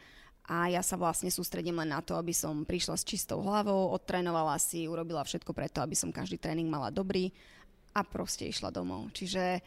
a 0.49 0.73
ja 0.73 0.81
sa 0.81 0.97
vlastne 0.97 1.29
sústredím 1.29 1.77
len 1.85 1.93
na 1.93 2.01
to, 2.01 2.17
aby 2.17 2.33
som 2.33 2.65
prišla 2.65 2.97
s 2.97 3.05
čistou 3.05 3.45
hlavou, 3.45 3.93
odtrénovala 3.93 4.57
si, 4.57 4.89
urobila 4.89 5.21
všetko 5.21 5.53
preto, 5.53 5.85
aby 5.85 5.93
som 5.93 6.09
každý 6.09 6.41
tréning 6.41 6.73
mala 6.73 6.89
dobrý 6.89 7.29
a 7.93 8.01
proste 8.01 8.49
išla 8.49 8.73
domov. 8.73 9.13
Čiže 9.13 9.61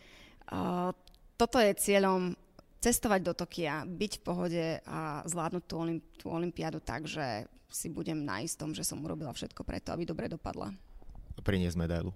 uh, 0.50 0.90
toto 1.38 1.62
je 1.62 1.78
cieľom 1.78 2.34
cestovať 2.82 3.22
do 3.22 3.34
Tokia, 3.38 3.86
byť 3.86 4.12
v 4.20 4.24
pohode 4.26 4.66
a 4.90 5.22
zvládnuť 5.30 5.64
tú, 5.70 5.76
olim, 5.78 5.98
tú 6.18 6.34
olimpiádu 6.34 6.82
tak, 6.82 7.06
že 7.06 7.46
si 7.70 7.88
budem 7.88 8.26
na 8.26 8.42
istom, 8.44 8.74
že 8.76 8.84
som 8.84 9.00
urobila 9.00 9.32
všetko 9.32 9.62
preto, 9.64 9.94
aby 9.94 10.04
dobre 10.04 10.28
dopadla. 10.28 10.74
Priniesť 11.42 11.78
medailu. 11.80 12.12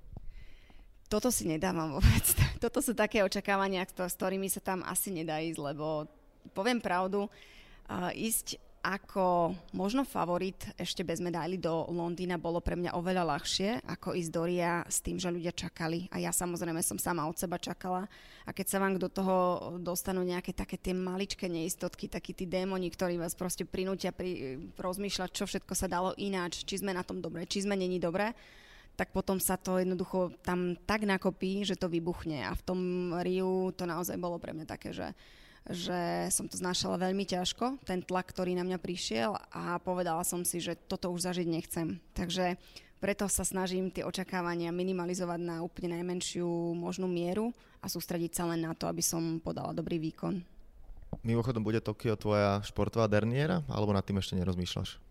Toto 1.06 1.30
si 1.30 1.46
nedávam 1.46 1.96
vôbec. 1.96 2.26
Toto 2.64 2.82
sú 2.82 2.98
také 2.98 3.22
očakávania, 3.22 3.86
s 3.86 4.18
ktorými 4.18 4.50
sa 4.50 4.60
tam 4.60 4.82
asi 4.84 5.14
nedá 5.14 5.38
ísť, 5.40 5.62
lebo 5.62 6.10
poviem 6.58 6.82
pravdu, 6.82 7.30
ísť 8.18 8.58
ako 8.86 9.58
možno 9.74 10.06
favorit 10.06 10.62
ešte 10.78 11.02
bez 11.02 11.18
medaily 11.18 11.58
do 11.58 11.90
Londýna 11.90 12.38
bolo 12.38 12.62
pre 12.62 12.78
mňa 12.78 12.94
oveľa 12.94 13.26
ľahšie, 13.34 13.82
ako 13.82 14.14
ísť 14.14 14.30
do 14.30 14.44
Ria 14.46 14.86
s 14.86 15.02
tým, 15.02 15.18
že 15.18 15.34
ľudia 15.34 15.50
čakali. 15.50 16.06
A 16.14 16.22
ja 16.22 16.30
samozrejme 16.30 16.86
som 16.86 17.02
sama 17.02 17.26
od 17.26 17.34
seba 17.34 17.58
čakala. 17.58 18.06
A 18.46 18.54
keď 18.54 18.66
sa 18.70 18.78
vám 18.78 19.02
do 19.02 19.10
toho 19.10 19.36
dostanú 19.82 20.22
nejaké 20.22 20.54
také 20.54 20.78
tie 20.78 20.94
maličké 20.94 21.50
neistotky, 21.50 22.06
takí 22.06 22.38
tí 22.38 22.46
démoni, 22.46 22.94
ktorí 22.94 23.18
vás 23.18 23.34
proste 23.34 23.66
prinútia 23.66 24.14
pri, 24.14 24.62
rozmýšľať, 24.78 25.30
čo 25.34 25.50
všetko 25.50 25.74
sa 25.74 25.90
dalo 25.90 26.14
ináč, 26.22 26.62
či 26.62 26.78
sme 26.78 26.94
na 26.94 27.02
tom 27.02 27.18
dobre, 27.26 27.50
či 27.50 27.66
sme 27.66 27.74
není 27.74 27.98
dobre, 27.98 28.38
tak 28.94 29.10
potom 29.12 29.42
sa 29.42 29.58
to 29.58 29.82
jednoducho 29.82 30.32
tam 30.46 30.78
tak 30.86 31.10
nakopí, 31.10 31.66
že 31.66 31.74
to 31.74 31.90
vybuchne. 31.90 32.46
A 32.46 32.54
v 32.54 32.62
tom 32.62 32.80
Riu 33.18 33.74
to 33.74 33.90
naozaj 33.90 34.16
bolo 34.22 34.38
pre 34.38 34.54
mňa 34.54 34.66
také, 34.70 34.94
že 34.94 35.10
že 35.70 36.30
som 36.30 36.46
to 36.46 36.62
znášala 36.62 37.02
veľmi 37.02 37.26
ťažko, 37.26 37.82
ten 37.86 38.06
tlak, 38.06 38.30
ktorý 38.30 38.54
na 38.54 38.62
mňa 38.62 38.78
prišiel 38.78 39.34
a 39.50 39.82
povedala 39.82 40.22
som 40.22 40.46
si, 40.46 40.62
že 40.62 40.78
toto 40.78 41.10
už 41.10 41.26
zažiť 41.26 41.48
nechcem. 41.50 41.98
Takže 42.14 42.58
preto 43.02 43.30
sa 43.30 43.46
snažím 43.46 43.94
tie 43.94 44.06
očakávania 44.06 44.74
minimalizovať 44.74 45.40
na 45.42 45.56
úplne 45.62 45.98
najmenšiu 46.00 46.74
možnú 46.74 47.06
mieru 47.06 47.54
a 47.82 47.90
sústrediť 47.90 48.32
sa 48.34 48.50
len 48.50 48.66
na 48.66 48.74
to, 48.74 48.90
aby 48.90 49.02
som 49.02 49.38
podala 49.38 49.74
dobrý 49.78 50.02
výkon. 50.02 50.42
Mimochodom, 51.22 51.64
bude 51.64 51.80
Tokio 51.80 52.18
tvoja 52.18 52.60
športová 52.66 53.06
derniera, 53.06 53.62
alebo 53.70 53.94
nad 53.94 54.04
tým 54.04 54.20
ešte 54.20 54.36
nerozmýšľaš? 54.36 55.05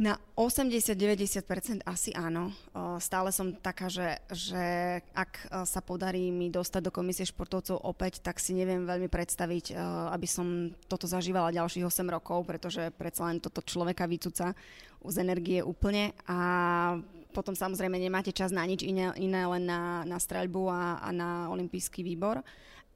Na 0.00 0.16
80-90% 0.32 1.84
asi 1.84 2.16
áno. 2.16 2.56
Stále 3.04 3.28
som 3.36 3.52
taká, 3.52 3.92
že, 3.92 4.16
že 4.32 4.64
ak 5.12 5.44
sa 5.68 5.84
podarí 5.84 6.32
mi 6.32 6.48
dostať 6.48 6.88
do 6.88 6.94
komisie 6.94 7.28
športovcov 7.28 7.84
opäť, 7.84 8.24
tak 8.24 8.40
si 8.40 8.56
neviem 8.56 8.88
veľmi 8.88 9.12
predstaviť, 9.12 9.76
aby 10.08 10.24
som 10.24 10.72
toto 10.88 11.04
zažívala 11.04 11.52
ďalších 11.52 11.84
8 11.84 12.16
rokov, 12.16 12.48
pretože 12.48 12.88
predsa 12.96 13.28
len 13.28 13.44
toto 13.44 13.60
človeka 13.60 14.08
vycúca 14.08 14.56
z 15.04 15.16
energie 15.20 15.60
úplne 15.60 16.16
a 16.24 16.96
potom 17.36 17.52
samozrejme 17.52 18.00
nemáte 18.00 18.32
čas 18.32 18.56
na 18.56 18.64
nič 18.64 18.80
iné, 18.80 19.12
iné 19.20 19.44
len 19.44 19.68
na, 19.68 20.00
na 20.08 20.16
streľbu 20.16 20.64
a, 20.72 21.04
a 21.04 21.08
na 21.12 21.52
olimpijský 21.52 22.00
výbor. 22.00 22.40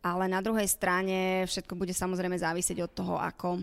Ale 0.00 0.24
na 0.24 0.40
druhej 0.40 0.68
strane 0.72 1.44
všetko 1.44 1.76
bude 1.76 1.92
samozrejme 1.92 2.40
závisieť 2.40 2.80
od 2.80 2.92
toho, 2.96 3.14
ako 3.20 3.60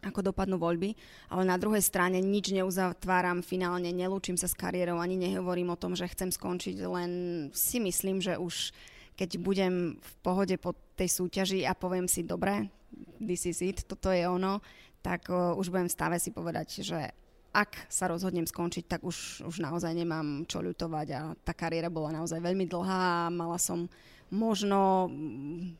ako 0.00 0.32
dopadnú 0.32 0.56
voľby, 0.56 0.96
ale 1.28 1.44
na 1.44 1.60
druhej 1.60 1.84
strane 1.84 2.18
nič 2.18 2.50
neuzatváram 2.50 3.44
finálne, 3.44 3.92
nelúčim 3.92 4.40
sa 4.40 4.48
s 4.48 4.56
kariérou, 4.56 4.98
ani 4.98 5.20
nehovorím 5.20 5.70
o 5.70 5.78
tom, 5.78 5.92
že 5.92 6.08
chcem 6.10 6.32
skončiť, 6.32 6.80
len 6.88 7.10
si 7.52 7.78
myslím, 7.78 8.18
že 8.18 8.40
už 8.40 8.72
keď 9.12 9.30
budem 9.38 9.74
v 10.00 10.12
pohode 10.24 10.56
po 10.56 10.72
tej 10.96 11.12
súťaži 11.12 11.68
a 11.68 11.76
poviem 11.76 12.08
si, 12.08 12.24
dobre, 12.24 12.72
this 13.20 13.44
is 13.44 13.60
it, 13.60 13.84
toto 13.84 14.08
je 14.08 14.24
ono, 14.24 14.64
tak 15.04 15.28
už 15.30 15.68
budem 15.68 15.86
v 15.86 15.94
stave 15.94 16.16
si 16.16 16.32
povedať, 16.32 16.80
že 16.80 17.12
ak 17.52 17.92
sa 17.92 18.08
rozhodnem 18.08 18.48
skončiť, 18.48 18.88
tak 18.88 19.00
už, 19.04 19.44
už 19.44 19.60
naozaj 19.60 19.92
nemám 19.92 20.48
čo 20.48 20.64
ľutovať 20.64 21.08
a 21.12 21.20
tá 21.44 21.52
kariéra 21.52 21.92
bola 21.92 22.16
naozaj 22.16 22.40
veľmi 22.40 22.64
dlhá 22.64 23.28
a 23.28 23.34
mala 23.34 23.60
som 23.60 23.84
možno 24.32 25.12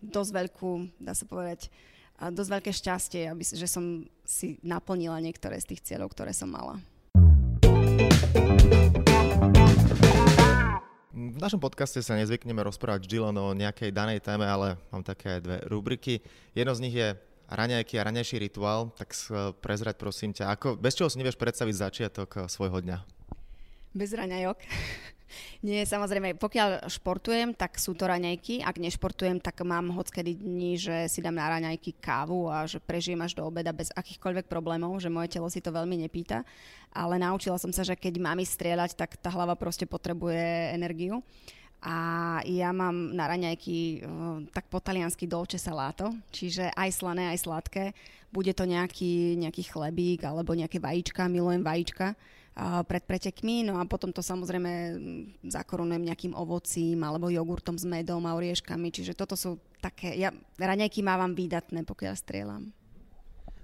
dosť 0.05 0.31
veľkú, 0.37 1.01
dá 1.01 1.17
sa 1.17 1.25
povedať, 1.25 1.73
dosť 2.31 2.51
veľké 2.61 2.71
šťastie, 2.71 3.23
aby, 3.27 3.43
že 3.43 3.67
som 3.67 4.07
si 4.23 4.61
naplnila 4.63 5.19
niektoré 5.19 5.59
z 5.59 5.75
tých 5.75 5.83
cieľov, 5.83 6.15
ktoré 6.15 6.31
som 6.31 6.47
mala. 6.53 6.79
V 11.13 11.39
našom 11.43 11.59
podcaste 11.59 11.99
sa 11.99 12.15
nezvykneme 12.15 12.63
rozprávať 12.63 13.09
vždy 13.09 13.19
len 13.19 13.37
o 13.41 13.51
nejakej 13.51 13.91
danej 13.91 14.23
téme, 14.23 14.47
ale 14.47 14.79
mám 14.95 15.03
také 15.03 15.43
dve 15.43 15.59
rubriky. 15.67 16.23
Jedno 16.55 16.71
z 16.79 16.83
nich 16.87 16.95
je 16.95 17.19
raňajky 17.51 17.99
a 17.99 18.07
raňajší 18.07 18.37
rituál, 18.39 18.95
tak 18.95 19.11
prezrať 19.59 19.99
prosím 19.99 20.31
ťa, 20.31 20.55
ako, 20.55 20.79
bez 20.79 20.95
čoho 20.95 21.11
si 21.11 21.19
nevieš 21.19 21.37
predstaviť 21.37 21.75
začiatok 21.75 22.47
svojho 22.47 22.79
dňa? 22.81 22.99
Bez 23.93 24.15
raňajok. 24.15 24.59
Nie, 25.63 25.87
samozrejme, 25.87 26.35
pokiaľ 26.37 26.91
športujem, 26.91 27.55
tak 27.55 27.79
sú 27.79 27.95
to 27.95 28.11
raňajky. 28.11 28.61
Ak 28.63 28.79
nešportujem, 28.83 29.39
tak 29.39 29.63
mám 29.63 29.95
hockedy 29.95 30.35
dní, 30.37 30.79
že 30.79 31.07
si 31.07 31.23
dám 31.23 31.39
na 31.39 31.49
raňajky 31.53 31.99
kávu 32.03 32.51
a 32.51 32.67
že 32.67 32.83
prežijem 32.83 33.21
až 33.23 33.39
do 33.39 33.47
obeda 33.47 33.71
bez 33.71 33.95
akýchkoľvek 33.95 34.51
problémov, 34.51 34.99
že 34.99 35.13
moje 35.13 35.33
telo 35.33 35.47
si 35.47 35.63
to 35.63 35.71
veľmi 35.71 36.03
nepýta. 36.03 36.43
Ale 36.93 37.17
naučila 37.17 37.57
som 37.57 37.73
sa, 37.73 37.87
že 37.87 37.97
keď 37.97 38.21
mám 38.21 38.41
strieľať, 38.43 38.99
tak 38.99 39.17
tá 39.21 39.31
hlava 39.31 39.55
proste 39.55 39.89
potrebuje 39.89 40.75
energiu. 40.75 41.25
A 41.83 42.39
ja 42.47 42.71
mám 42.71 43.11
na 43.11 43.27
raňajky 43.27 44.07
uh, 44.07 44.47
tak 44.55 44.71
po 44.71 44.79
taliansky 44.79 45.27
dolce 45.27 45.59
salato, 45.59 46.15
čiže 46.31 46.71
aj 46.79 46.91
slané, 46.95 47.35
aj 47.35 47.43
sladké. 47.43 47.85
Bude 48.31 48.55
to 48.55 48.71
nejaký, 48.71 49.35
nejaký 49.35 49.67
chlebík 49.67 50.23
alebo 50.23 50.55
nejaké 50.55 50.79
vajíčka, 50.79 51.27
milujem 51.27 51.67
vajíčka 51.67 52.15
pred 52.61 53.03
pretekmi, 53.09 53.65
no 53.65 53.81
a 53.81 53.85
potom 53.89 54.13
to 54.13 54.21
samozrejme 54.21 54.71
zakorunujem 55.49 56.05
nejakým 56.05 56.37
ovocím 56.37 57.01
alebo 57.01 57.33
jogurtom 57.33 57.81
s 57.81 57.89
medom 57.89 58.21
a 58.29 58.37
orieškami, 58.37 58.93
čiže 58.93 59.17
toto 59.17 59.41
sú 59.41 59.57
také, 59.81 60.13
ja 60.21 60.29
raňajky 60.61 61.01
mávam 61.01 61.33
výdatné, 61.33 61.89
pokiaľ 61.89 62.15
strieľam. 62.15 62.69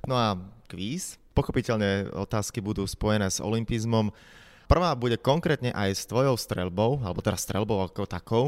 No 0.09 0.17
a 0.17 0.41
kvíz. 0.69 1.21
Pochopiteľne 1.37 2.11
otázky 2.19 2.59
budú 2.59 2.83
spojené 2.83 3.31
s 3.31 3.39
olympizmom. 3.39 4.11
Prvá 4.67 4.91
bude 4.99 5.15
konkrétne 5.21 5.71
aj 5.71 5.91
s 5.95 6.03
tvojou 6.09 6.35
strelbou, 6.35 6.99
alebo 7.05 7.23
teda 7.23 7.39
strelbou 7.39 7.79
ako 7.85 8.11
takou. 8.11 8.45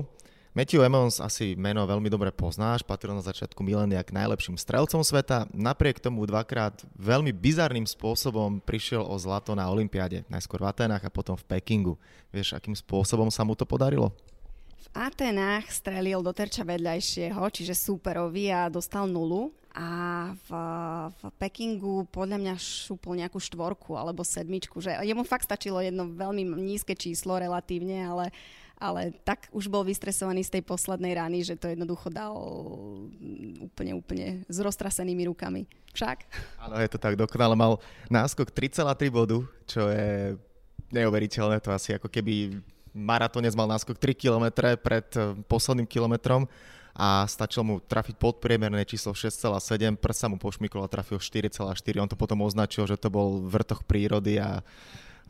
Matthew 0.50 0.82
Emmons 0.82 1.22
asi 1.22 1.54
meno 1.54 1.86
veľmi 1.86 2.10
dobre 2.10 2.34
poznáš, 2.34 2.82
patril 2.82 3.14
na 3.14 3.22
začiatku 3.22 3.62
milénia 3.62 4.02
k 4.02 4.10
najlepším 4.10 4.58
strelcom 4.58 4.98
sveta. 5.06 5.46
Napriek 5.54 6.02
tomu 6.02 6.26
dvakrát 6.26 6.74
veľmi 6.98 7.30
bizarným 7.30 7.86
spôsobom 7.86 8.58
prišiel 8.58 9.06
o 9.06 9.14
zlato 9.14 9.54
na 9.54 9.70
Olympiáde. 9.70 10.26
Najskôr 10.26 10.66
v 10.66 10.74
Atenách 10.74 11.06
a 11.06 11.14
potom 11.14 11.38
v 11.38 11.46
Pekingu. 11.46 11.94
Vieš, 12.34 12.58
akým 12.58 12.74
spôsobom 12.74 13.30
sa 13.30 13.46
mu 13.46 13.54
to 13.54 13.62
podarilo? 13.62 14.10
V 14.74 14.88
Atenách 14.90 15.70
strelil 15.70 16.18
do 16.18 16.34
terča 16.34 16.66
vedľajšieho, 16.66 17.38
čiže 17.54 17.78
súperovi 17.78 18.50
a 18.50 18.66
dostal 18.66 19.06
nulu 19.06 19.54
a 19.70 19.88
v, 20.34 20.50
v 21.14 21.22
Pekingu 21.38 22.10
podľa 22.10 22.42
mňa 22.42 22.54
šupol 22.58 23.14
nejakú 23.22 23.38
štvorku 23.38 23.94
alebo 23.94 24.26
sedmičku, 24.26 24.82
že 24.82 24.98
jemu 24.98 25.22
fakt 25.22 25.46
stačilo 25.46 25.78
jedno 25.78 26.10
veľmi 26.10 26.42
nízke 26.58 26.98
číslo 26.98 27.38
relatívne, 27.38 28.02
ale 28.02 28.34
ale 28.80 29.12
tak 29.22 29.52
už 29.52 29.68
bol 29.68 29.84
vystresovaný 29.84 30.40
z 30.40 30.58
tej 30.58 30.62
poslednej 30.64 31.12
rany, 31.12 31.44
že 31.44 31.54
to 31.54 31.68
jednoducho 31.68 32.08
dal 32.08 32.32
úplne, 33.60 33.92
úplne 33.92 34.26
s 34.48 34.56
roztrasenými 34.56 35.28
rukami. 35.28 35.68
Však? 35.92 36.24
Áno, 36.64 36.80
je 36.80 36.88
to 36.88 36.96
tak 36.96 37.20
dokonale. 37.20 37.52
Mal 37.52 37.76
náskok 38.08 38.48
3,3 38.48 39.12
bodu, 39.12 39.44
čo 39.68 39.84
je 39.92 40.34
neuveriteľné. 40.96 41.60
To 41.60 41.76
asi 41.76 41.92
ako 41.92 42.08
keby 42.08 42.56
maratónec 42.96 43.52
mal 43.52 43.68
náskok 43.68 44.00
3 44.00 44.16
km 44.16 44.46
pred 44.80 45.06
eh, 45.14 45.36
posledným 45.44 45.86
kilometrom 45.86 46.48
a 46.90 47.22
stačilo 47.28 47.62
mu 47.62 47.74
trafiť 47.78 48.18
podpriemerné 48.18 48.82
číslo 48.82 49.14
6,7, 49.14 49.94
prsa 49.94 50.26
mu 50.26 50.42
pošmykol 50.42 50.84
a 50.84 50.90
trafil 50.90 51.22
4,4. 51.22 51.70
On 52.02 52.10
to 52.10 52.18
potom 52.18 52.42
označil, 52.42 52.84
že 52.90 52.98
to 52.98 53.12
bol 53.12 53.46
vrtoch 53.46 53.86
prírody 53.86 54.42
a, 54.42 54.58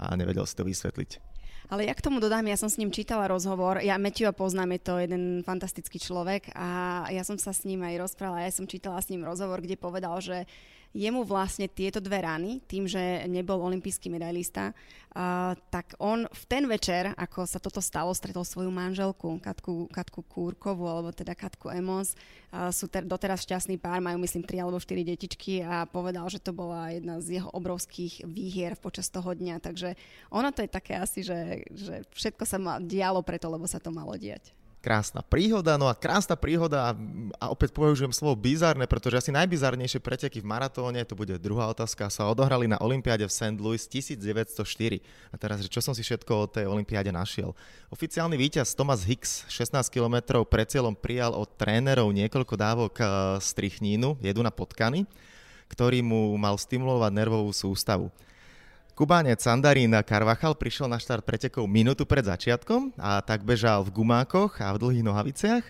a 0.00 0.04
nevedel 0.16 0.48
si 0.48 0.56
to 0.56 0.64
vysvetliť. 0.64 1.29
Ale 1.70 1.86
ja 1.86 1.94
k 1.94 2.02
tomu 2.02 2.18
dodám, 2.18 2.50
ja 2.50 2.58
som 2.58 2.66
s 2.66 2.82
ním 2.82 2.90
čítala 2.90 3.30
rozhovor, 3.30 3.78
ja 3.78 3.94
Matthewa 3.94 4.34
poznám, 4.34 4.74
je 4.74 4.80
to 4.82 4.94
jeden 4.98 5.46
fantastický 5.46 6.02
človek 6.02 6.50
a 6.58 7.06
ja 7.14 7.22
som 7.22 7.38
sa 7.38 7.54
s 7.54 7.62
ním 7.62 7.86
aj 7.86 8.10
rozprávala, 8.10 8.42
ja 8.42 8.50
som 8.50 8.66
čítala 8.66 8.98
s 8.98 9.06
ním 9.06 9.22
rozhovor, 9.22 9.62
kde 9.62 9.78
povedal, 9.78 10.18
že 10.18 10.50
jemu 10.90 11.22
vlastne 11.22 11.70
tieto 11.70 12.02
dve 12.02 12.18
rany, 12.26 12.58
tým, 12.66 12.90
že 12.90 13.22
nebol 13.30 13.62
olimpijský 13.62 14.10
medailista, 14.10 14.74
uh, 14.74 15.54
tak 15.70 15.94
on 16.02 16.26
v 16.26 16.44
ten 16.50 16.66
večer, 16.66 17.14
ako 17.14 17.46
sa 17.46 17.62
toto 17.62 17.78
stalo, 17.78 18.10
stretol 18.10 18.42
svoju 18.42 18.74
manželku, 18.74 19.38
Katku, 19.38 19.86
Katku 19.90 20.26
Kúrkovú, 20.26 20.90
alebo 20.90 21.14
teda 21.14 21.38
Katku 21.38 21.70
Emos. 21.70 22.18
Uh, 22.50 22.74
sú 22.74 22.90
ter, 22.90 23.06
doteraz 23.06 23.46
šťastný 23.46 23.78
pár, 23.78 24.02
majú 24.02 24.18
myslím 24.26 24.42
3 24.42 24.66
alebo 24.66 24.82
4 24.82 25.14
detičky 25.14 25.62
a 25.62 25.86
povedal, 25.86 26.26
že 26.26 26.42
to 26.42 26.50
bola 26.50 26.90
jedna 26.90 27.22
z 27.22 27.38
jeho 27.38 27.50
obrovských 27.54 28.26
výhier 28.26 28.74
počas 28.74 29.06
toho 29.14 29.30
dňa. 29.30 29.62
Takže 29.62 29.94
ono 30.34 30.50
to 30.50 30.66
je 30.66 30.70
také 30.70 30.98
asi, 30.98 31.22
že, 31.22 31.70
že 31.70 32.02
všetko 32.10 32.42
sa 32.42 32.58
ma 32.58 32.82
dialo 32.82 33.22
preto, 33.22 33.46
lebo 33.46 33.70
sa 33.70 33.78
to 33.78 33.94
malo 33.94 34.18
diať 34.18 34.59
krásna 34.80 35.20
príhoda. 35.20 35.76
No 35.76 35.86
a 35.86 35.94
krásna 35.94 36.34
príhoda, 36.34 36.96
a 37.36 37.46
opäť 37.52 37.76
použijem 37.76 38.10
slovo 38.10 38.34
bizarné, 38.34 38.88
pretože 38.88 39.20
asi 39.20 39.30
najbizarnejšie 39.30 40.00
preteky 40.00 40.40
v 40.40 40.48
maratóne, 40.48 41.04
to 41.04 41.12
bude 41.12 41.36
druhá 41.36 41.68
otázka, 41.68 42.08
sa 42.08 42.26
odohrali 42.26 42.64
na 42.64 42.80
Olympiáde 42.80 43.28
v 43.28 43.32
St. 43.32 43.60
Louis 43.60 43.84
1904. 43.84 45.04
A 45.30 45.36
teraz, 45.36 45.60
čo 45.68 45.84
som 45.84 45.92
si 45.92 46.00
všetko 46.00 46.32
o 46.32 46.48
tej 46.48 46.64
Olympiáde 46.64 47.12
našiel? 47.12 47.52
Oficiálny 47.92 48.40
víťaz 48.40 48.72
Thomas 48.72 49.04
Hicks 49.04 49.44
16 49.52 49.92
km 49.92 50.40
pred 50.48 50.66
cieľom 50.66 50.96
prijal 50.96 51.36
od 51.36 51.46
trénerov 51.60 52.08
niekoľko 52.10 52.54
dávok 52.56 52.94
strichnínu, 53.38 54.16
jedu 54.24 54.40
na 54.40 54.50
potkany, 54.50 55.04
ktorý 55.68 56.00
mu 56.00 56.34
mal 56.40 56.56
stimulovať 56.56 57.12
nervovú 57.14 57.52
sústavu. 57.52 58.08
Kubánec 59.00 59.40
Sandarín 59.40 59.96
Carvachal 60.04 60.52
prišiel 60.52 60.84
na 60.84 61.00
štart 61.00 61.24
pretekov 61.24 61.64
minútu 61.64 62.04
pred 62.04 62.20
začiatkom 62.20 62.92
a 63.00 63.24
tak 63.24 63.48
bežal 63.48 63.80
v 63.80 63.96
gumákoch 63.96 64.60
a 64.60 64.76
v 64.76 64.80
dlhých 64.84 65.08
nohaviciach, 65.08 65.64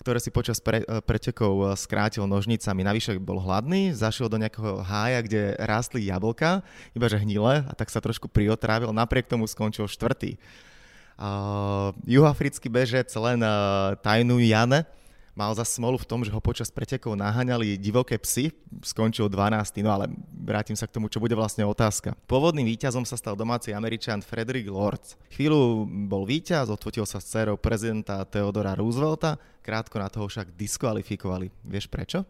ktoré 0.00 0.16
si 0.16 0.32
počas 0.32 0.64
pre, 0.64 0.80
pretekov 1.04 1.76
skrátil 1.76 2.24
nožnicami. 2.24 2.80
Navyše 2.80 3.20
bol 3.20 3.36
hladný, 3.36 3.92
zašiel 3.92 4.32
do 4.32 4.40
nejakého 4.40 4.80
hája, 4.80 5.20
kde 5.20 5.60
rástli 5.60 6.08
jablka, 6.08 6.64
iba 6.96 7.04
že 7.04 7.20
hnile 7.20 7.68
a 7.68 7.72
tak 7.76 7.92
sa 7.92 8.00
trošku 8.00 8.32
priotrávil, 8.32 8.96
napriek 8.96 9.28
tomu 9.28 9.44
skončil 9.44 9.84
štvrtý. 9.84 10.40
Uh, 11.20 11.92
juhoafrický 12.08 12.72
bežec 12.72 13.12
len 13.12 13.44
uh, 13.44 13.92
Tajnu 14.00 14.40
Jane 14.40 14.88
mal 15.40 15.56
za 15.56 15.64
smolu 15.64 15.96
v 15.96 16.04
tom, 16.04 16.20
že 16.20 16.28
ho 16.28 16.36
počas 16.44 16.68
pretekov 16.68 17.16
naháňali 17.16 17.80
divoké 17.80 18.20
psy, 18.20 18.52
skončil 18.84 19.32
12. 19.32 19.80
No 19.80 19.96
ale 19.96 20.12
vrátim 20.28 20.76
sa 20.76 20.84
k 20.84 20.92
tomu, 20.92 21.08
čo 21.08 21.16
bude 21.16 21.32
vlastne 21.32 21.64
otázka. 21.64 22.12
Pôvodným 22.28 22.68
víťazom 22.68 23.08
sa 23.08 23.16
stal 23.16 23.32
domáci 23.32 23.72
američan 23.72 24.20
Frederick 24.20 24.68
Lords. 24.68 25.16
Chvíľu 25.32 25.88
bol 25.88 26.28
víťaz, 26.28 26.68
odfotil 26.68 27.08
sa 27.08 27.16
s 27.16 27.32
dcerou 27.32 27.56
prezidenta 27.56 28.20
Theodora 28.28 28.76
Roosevelta, 28.76 29.40
krátko 29.64 29.96
na 29.96 30.12
toho 30.12 30.28
však 30.28 30.52
diskvalifikovali. 30.52 31.48
Vieš 31.64 31.88
prečo? 31.88 32.20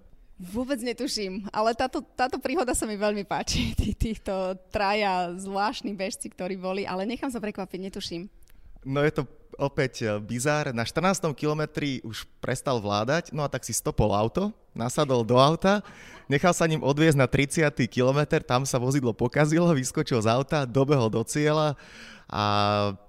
Vôbec 0.40 0.80
netuším, 0.80 1.52
ale 1.52 1.76
táto, 1.76 2.00
táto 2.16 2.40
príhoda 2.40 2.72
sa 2.72 2.88
mi 2.88 2.96
veľmi 2.96 3.28
páči. 3.28 3.76
Tí, 3.76 3.92
týchto 3.92 4.56
traja 4.72 5.34
zvláštni 5.36 5.92
bežci, 5.92 6.32
ktorí 6.32 6.56
boli, 6.56 6.88
ale 6.88 7.04
nechám 7.04 7.28
sa 7.28 7.42
prekvapiť, 7.42 7.90
netuším. 7.90 8.22
No 8.88 9.04
je 9.04 9.12
to 9.12 9.28
opäť 9.58 9.92
eh, 10.04 10.08
bizár. 10.20 10.70
Na 10.70 10.86
14. 10.86 11.32
kilometri 11.34 12.04
už 12.06 12.28
prestal 12.38 12.78
vládať, 12.78 13.34
no 13.34 13.42
a 13.42 13.48
tak 13.50 13.66
si 13.66 13.74
stopol 13.74 14.12
auto, 14.14 14.54
nasadol 14.76 15.26
do 15.26 15.40
auta, 15.40 15.82
nechal 16.30 16.54
sa 16.54 16.68
ním 16.68 16.84
odviezť 16.84 17.18
na 17.18 17.26
30. 17.26 17.74
kilometr, 17.90 18.44
tam 18.44 18.62
sa 18.62 18.78
vozidlo 18.78 19.10
pokazilo, 19.10 19.70
vyskočil 19.74 20.22
z 20.22 20.28
auta, 20.30 20.68
dobehol 20.68 21.10
do 21.10 21.22
cieľa 21.26 21.74
a 22.30 22.44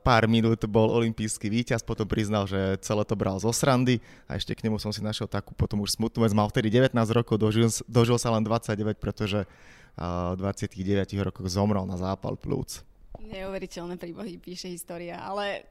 pár 0.02 0.26
minút 0.26 0.66
bol 0.66 0.90
olimpijský 0.98 1.46
víťaz, 1.46 1.86
potom 1.86 2.10
priznal, 2.10 2.50
že 2.50 2.82
celé 2.82 3.06
to 3.06 3.14
bral 3.14 3.38
zo 3.38 3.54
srandy 3.54 4.02
a 4.26 4.34
ešte 4.34 4.58
k 4.58 4.66
nemu 4.66 4.82
som 4.82 4.90
si 4.90 5.06
našiel 5.06 5.30
takú 5.30 5.54
potom 5.54 5.86
už 5.86 5.94
smutnú 5.94 6.26
vec, 6.26 6.34
mal 6.34 6.50
vtedy 6.50 6.74
19 6.74 6.98
rokov, 7.14 7.38
dožil, 7.38 7.70
dožil 7.86 8.18
sa 8.18 8.34
len 8.34 8.42
29, 8.42 8.98
pretože 8.98 9.46
v 9.98 10.36
29 10.42 11.06
rokoch 11.22 11.48
zomrel 11.52 11.86
na 11.86 12.00
zápal 12.00 12.34
plúc. 12.34 12.82
Neuveriteľné 13.22 14.02
príbohy 14.02 14.42
píše 14.42 14.72
história, 14.74 15.22
ale 15.22 15.70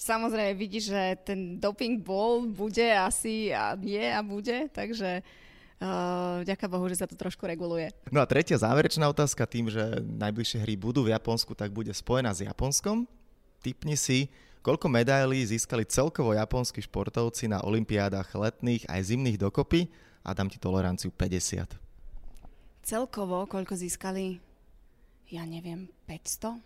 samozrejme 0.00 0.56
vidíš, 0.56 0.90
že 0.96 1.02
ten 1.22 1.60
doping 1.60 2.00
bol, 2.00 2.48
bude 2.48 2.88
asi 2.88 3.52
a 3.52 3.76
je 3.76 4.08
a 4.08 4.20
bude, 4.24 4.72
takže 4.72 5.20
uh, 5.20 6.40
ďaká 6.42 6.66
Bohu, 6.66 6.88
že 6.88 7.04
sa 7.04 7.06
to 7.06 7.16
trošku 7.16 7.44
reguluje. 7.44 7.92
No 8.08 8.24
a 8.24 8.26
tretia 8.26 8.56
záverečná 8.56 9.04
otázka 9.12 9.44
tým, 9.44 9.68
že 9.68 10.00
najbližšie 10.00 10.64
hry 10.64 10.74
budú 10.80 11.04
v 11.04 11.12
Japonsku, 11.12 11.52
tak 11.52 11.70
bude 11.70 11.92
spojená 11.92 12.32
s 12.32 12.40
Japonskom. 12.40 13.04
Typni 13.60 13.94
si, 13.94 14.32
koľko 14.64 14.88
medailí 14.88 15.44
získali 15.44 15.84
celkovo 15.84 16.32
japonskí 16.32 16.80
športovci 16.80 17.52
na 17.52 17.60
olympiádach 17.60 18.32
letných 18.32 18.88
aj 18.88 19.12
zimných 19.12 19.36
dokopy 19.36 19.92
a 20.24 20.32
dám 20.32 20.48
ti 20.48 20.56
toleranciu 20.56 21.12
50. 21.12 21.76
Celkovo, 22.80 23.44
koľko 23.44 23.76
získali? 23.76 24.40
Ja 25.28 25.44
neviem, 25.44 25.92
500? 26.08 26.58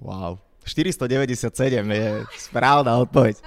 Wow. 0.00 0.42
497 0.64 1.52
je 1.84 2.08
správna 2.40 2.96
odpoveď. 3.04 3.38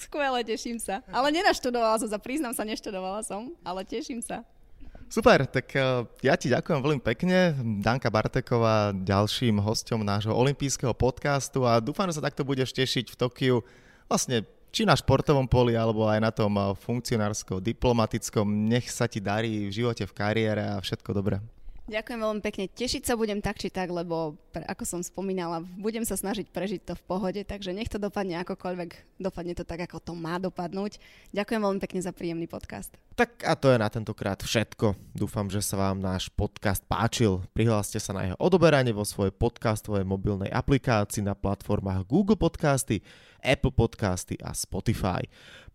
Skvelé, 0.00 0.40
teším 0.42 0.80
sa. 0.80 1.04
Ale 1.12 1.28
nenaštudovala 1.30 2.00
som 2.00 2.08
sa, 2.08 2.18
priznám 2.18 2.56
sa, 2.56 2.64
neštudovala 2.64 3.20
som, 3.22 3.52
ale 3.60 3.84
teším 3.84 4.24
sa. 4.24 4.40
Super, 5.08 5.48
tak 5.48 5.72
uh, 5.72 6.04
ja 6.20 6.36
ti 6.36 6.52
ďakujem 6.52 6.84
veľmi 6.84 7.00
pekne. 7.00 7.56
Danka 7.80 8.12
Barteková, 8.12 8.92
ďalším 8.92 9.56
hostom 9.60 10.04
nášho 10.04 10.36
olympijského 10.36 10.92
podcastu 10.92 11.64
a 11.64 11.80
dúfam, 11.80 12.04
že 12.12 12.20
sa 12.20 12.28
takto 12.28 12.44
budeš 12.44 12.76
tešiť 12.76 13.12
v 13.12 13.16
Tokiu 13.16 13.56
vlastne 14.04 14.44
či 14.68 14.84
na 14.84 14.92
športovom 14.92 15.48
poli, 15.48 15.72
alebo 15.72 16.04
aj 16.04 16.20
na 16.20 16.28
tom 16.32 16.52
eh, 16.56 16.76
funkcionárskom, 16.76 17.64
Nech 18.68 18.92
sa 18.92 19.08
ti 19.08 19.20
darí 19.20 19.68
v 19.68 19.72
živote, 19.72 20.04
v 20.04 20.16
kariére 20.16 20.76
a 20.76 20.80
všetko 20.80 21.10
dobré. 21.16 21.40
Ďakujem 21.88 22.20
veľmi 22.20 22.42
pekne. 22.44 22.68
Tešiť 22.68 23.08
sa 23.08 23.16
budem 23.16 23.40
tak 23.40 23.56
či 23.56 23.72
tak, 23.72 23.88
lebo 23.88 24.36
ako 24.52 24.84
som 24.84 25.00
spomínala, 25.00 25.64
budem 25.80 26.04
sa 26.04 26.20
snažiť 26.20 26.52
prežiť 26.52 26.84
to 26.84 26.92
v 26.92 27.06
pohode, 27.08 27.40
takže 27.40 27.72
nech 27.72 27.88
to 27.88 27.96
dopadne 27.96 28.36
akokoľvek, 28.44 29.16
dopadne 29.16 29.56
to 29.56 29.64
tak, 29.64 29.88
ako 29.88 29.96
to 29.96 30.12
má 30.12 30.36
dopadnúť. 30.36 31.00
Ďakujem 31.32 31.64
veľmi 31.64 31.80
pekne 31.80 32.00
za 32.04 32.12
príjemný 32.12 32.44
podcast. 32.44 32.92
Tak 33.16 33.40
a 33.40 33.56
to 33.56 33.72
je 33.72 33.80
na 33.80 33.88
tentokrát 33.88 34.36
všetko. 34.36 35.00
Dúfam, 35.16 35.48
že 35.48 35.64
sa 35.64 35.80
vám 35.80 35.96
náš 35.96 36.28
podcast 36.28 36.84
páčil. 36.84 37.40
Prihláste 37.56 37.96
sa 37.96 38.12
na 38.12 38.28
jeho 38.28 38.36
odoberanie 38.36 38.92
vo 38.92 39.08
svojej 39.08 39.32
podcastovej 39.32 40.04
mobilnej 40.04 40.52
aplikácii 40.52 41.24
na 41.24 41.32
platformách 41.32 42.04
Google 42.04 42.36
Podcasty, 42.36 43.00
Apple 43.42 43.72
Podcasty 43.74 44.38
a 44.40 44.54
Spotify. 44.54 45.26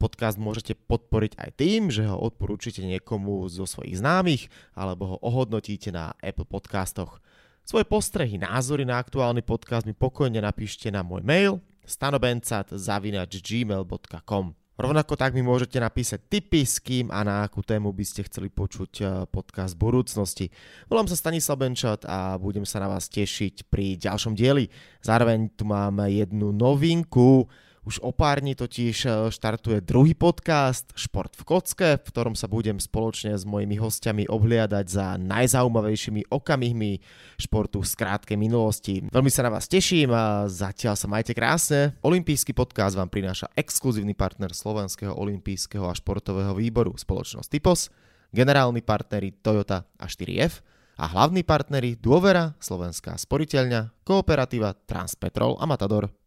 Podcast 0.02 0.42
môžete 0.42 0.76
podporiť 0.76 1.38
aj 1.40 1.52
tým, 1.60 1.92
že 1.92 2.06
ho 2.08 2.18
odporúčite 2.20 2.84
niekomu 2.84 3.50
zo 3.52 3.66
svojich 3.68 3.98
známych 4.00 4.50
alebo 4.76 5.06
ho 5.16 5.18
ohodnotíte 5.24 5.92
na 5.92 6.14
Apple 6.20 6.46
Podcastoch. 6.48 7.20
Svoje 7.64 7.88
postrehy, 7.88 8.36
názory 8.36 8.84
na 8.84 9.00
aktuálny 9.00 9.40
podcast 9.40 9.88
mi 9.88 9.96
pokojne 9.96 10.44
napíšte 10.44 10.92
na 10.92 11.00
môj 11.00 11.24
mail 11.24 11.64
stanobencat.gmail.com 11.88 14.63
Rovnako 14.74 15.14
tak 15.14 15.38
mi 15.38 15.46
môžete 15.46 15.78
napísať 15.78 16.26
tipy, 16.26 16.66
s 16.66 16.82
kým 16.82 17.14
a 17.14 17.22
na 17.22 17.46
akú 17.46 17.62
tému 17.62 17.94
by 17.94 18.02
ste 18.02 18.26
chceli 18.26 18.50
počuť 18.50 18.92
eh, 19.02 19.08
podcast 19.30 19.78
budúcnosti. 19.78 20.50
Volám 20.90 21.06
sa 21.06 21.14
Stanislav 21.14 21.62
Benčat 21.62 22.02
a 22.10 22.42
budem 22.42 22.66
sa 22.66 22.82
na 22.82 22.90
vás 22.90 23.06
tešiť 23.06 23.70
pri 23.70 24.02
ďalšom 24.02 24.34
dieli. 24.34 24.66
Zároveň 25.06 25.54
tu 25.54 25.70
mám 25.70 26.02
jednu 26.10 26.50
novinku. 26.50 27.46
Už 27.84 28.00
o 28.00 28.16
pár 28.16 28.40
dní 28.40 28.56
totiž 28.56 28.98
e, 29.04 29.10
štartuje 29.28 29.84
druhý 29.84 30.16
podcast 30.16 30.88
Šport 30.96 31.36
v 31.36 31.44
kocke, 31.44 31.90
v 32.00 32.08
ktorom 32.08 32.32
sa 32.32 32.48
budem 32.48 32.80
spoločne 32.80 33.36
s 33.36 33.44
mojimi 33.44 33.76
hostiami 33.76 34.24
obhliadať 34.32 34.86
za 34.88 35.20
najzaujímavejšími 35.20 36.32
okamihmi 36.32 37.04
športu 37.36 37.84
z 37.84 37.92
krátkej 38.00 38.40
minulosti. 38.40 39.04
Veľmi 39.12 39.28
sa 39.28 39.44
na 39.44 39.52
vás 39.52 39.68
teším 39.68 40.16
a 40.16 40.48
zatiaľ 40.48 40.96
sa 40.96 41.12
majte 41.12 41.36
krásne. 41.36 42.00
Olympijský 42.08 42.56
podcast 42.56 42.96
vám 42.96 43.12
prináša 43.12 43.52
exkluzívny 43.52 44.16
partner 44.16 44.56
Slovenského 44.56 45.12
olympijského 45.12 45.84
a 45.84 45.92
športového 45.92 46.56
výboru 46.56 46.96
spoločnosť 46.96 47.52
Typos, 47.52 47.92
generálni 48.32 48.80
partneri 48.80 49.36
Toyota 49.44 49.84
a 50.00 50.08
4F 50.08 50.64
a 51.04 51.12
hlavní 51.12 51.44
partneri 51.44 52.00
Dôvera, 52.00 52.56
Slovenská 52.64 53.20
sporiteľňa, 53.20 54.08
Kooperativa, 54.08 54.72
Transpetrol 54.72 55.60
a 55.60 55.68
Matador. 55.68 56.23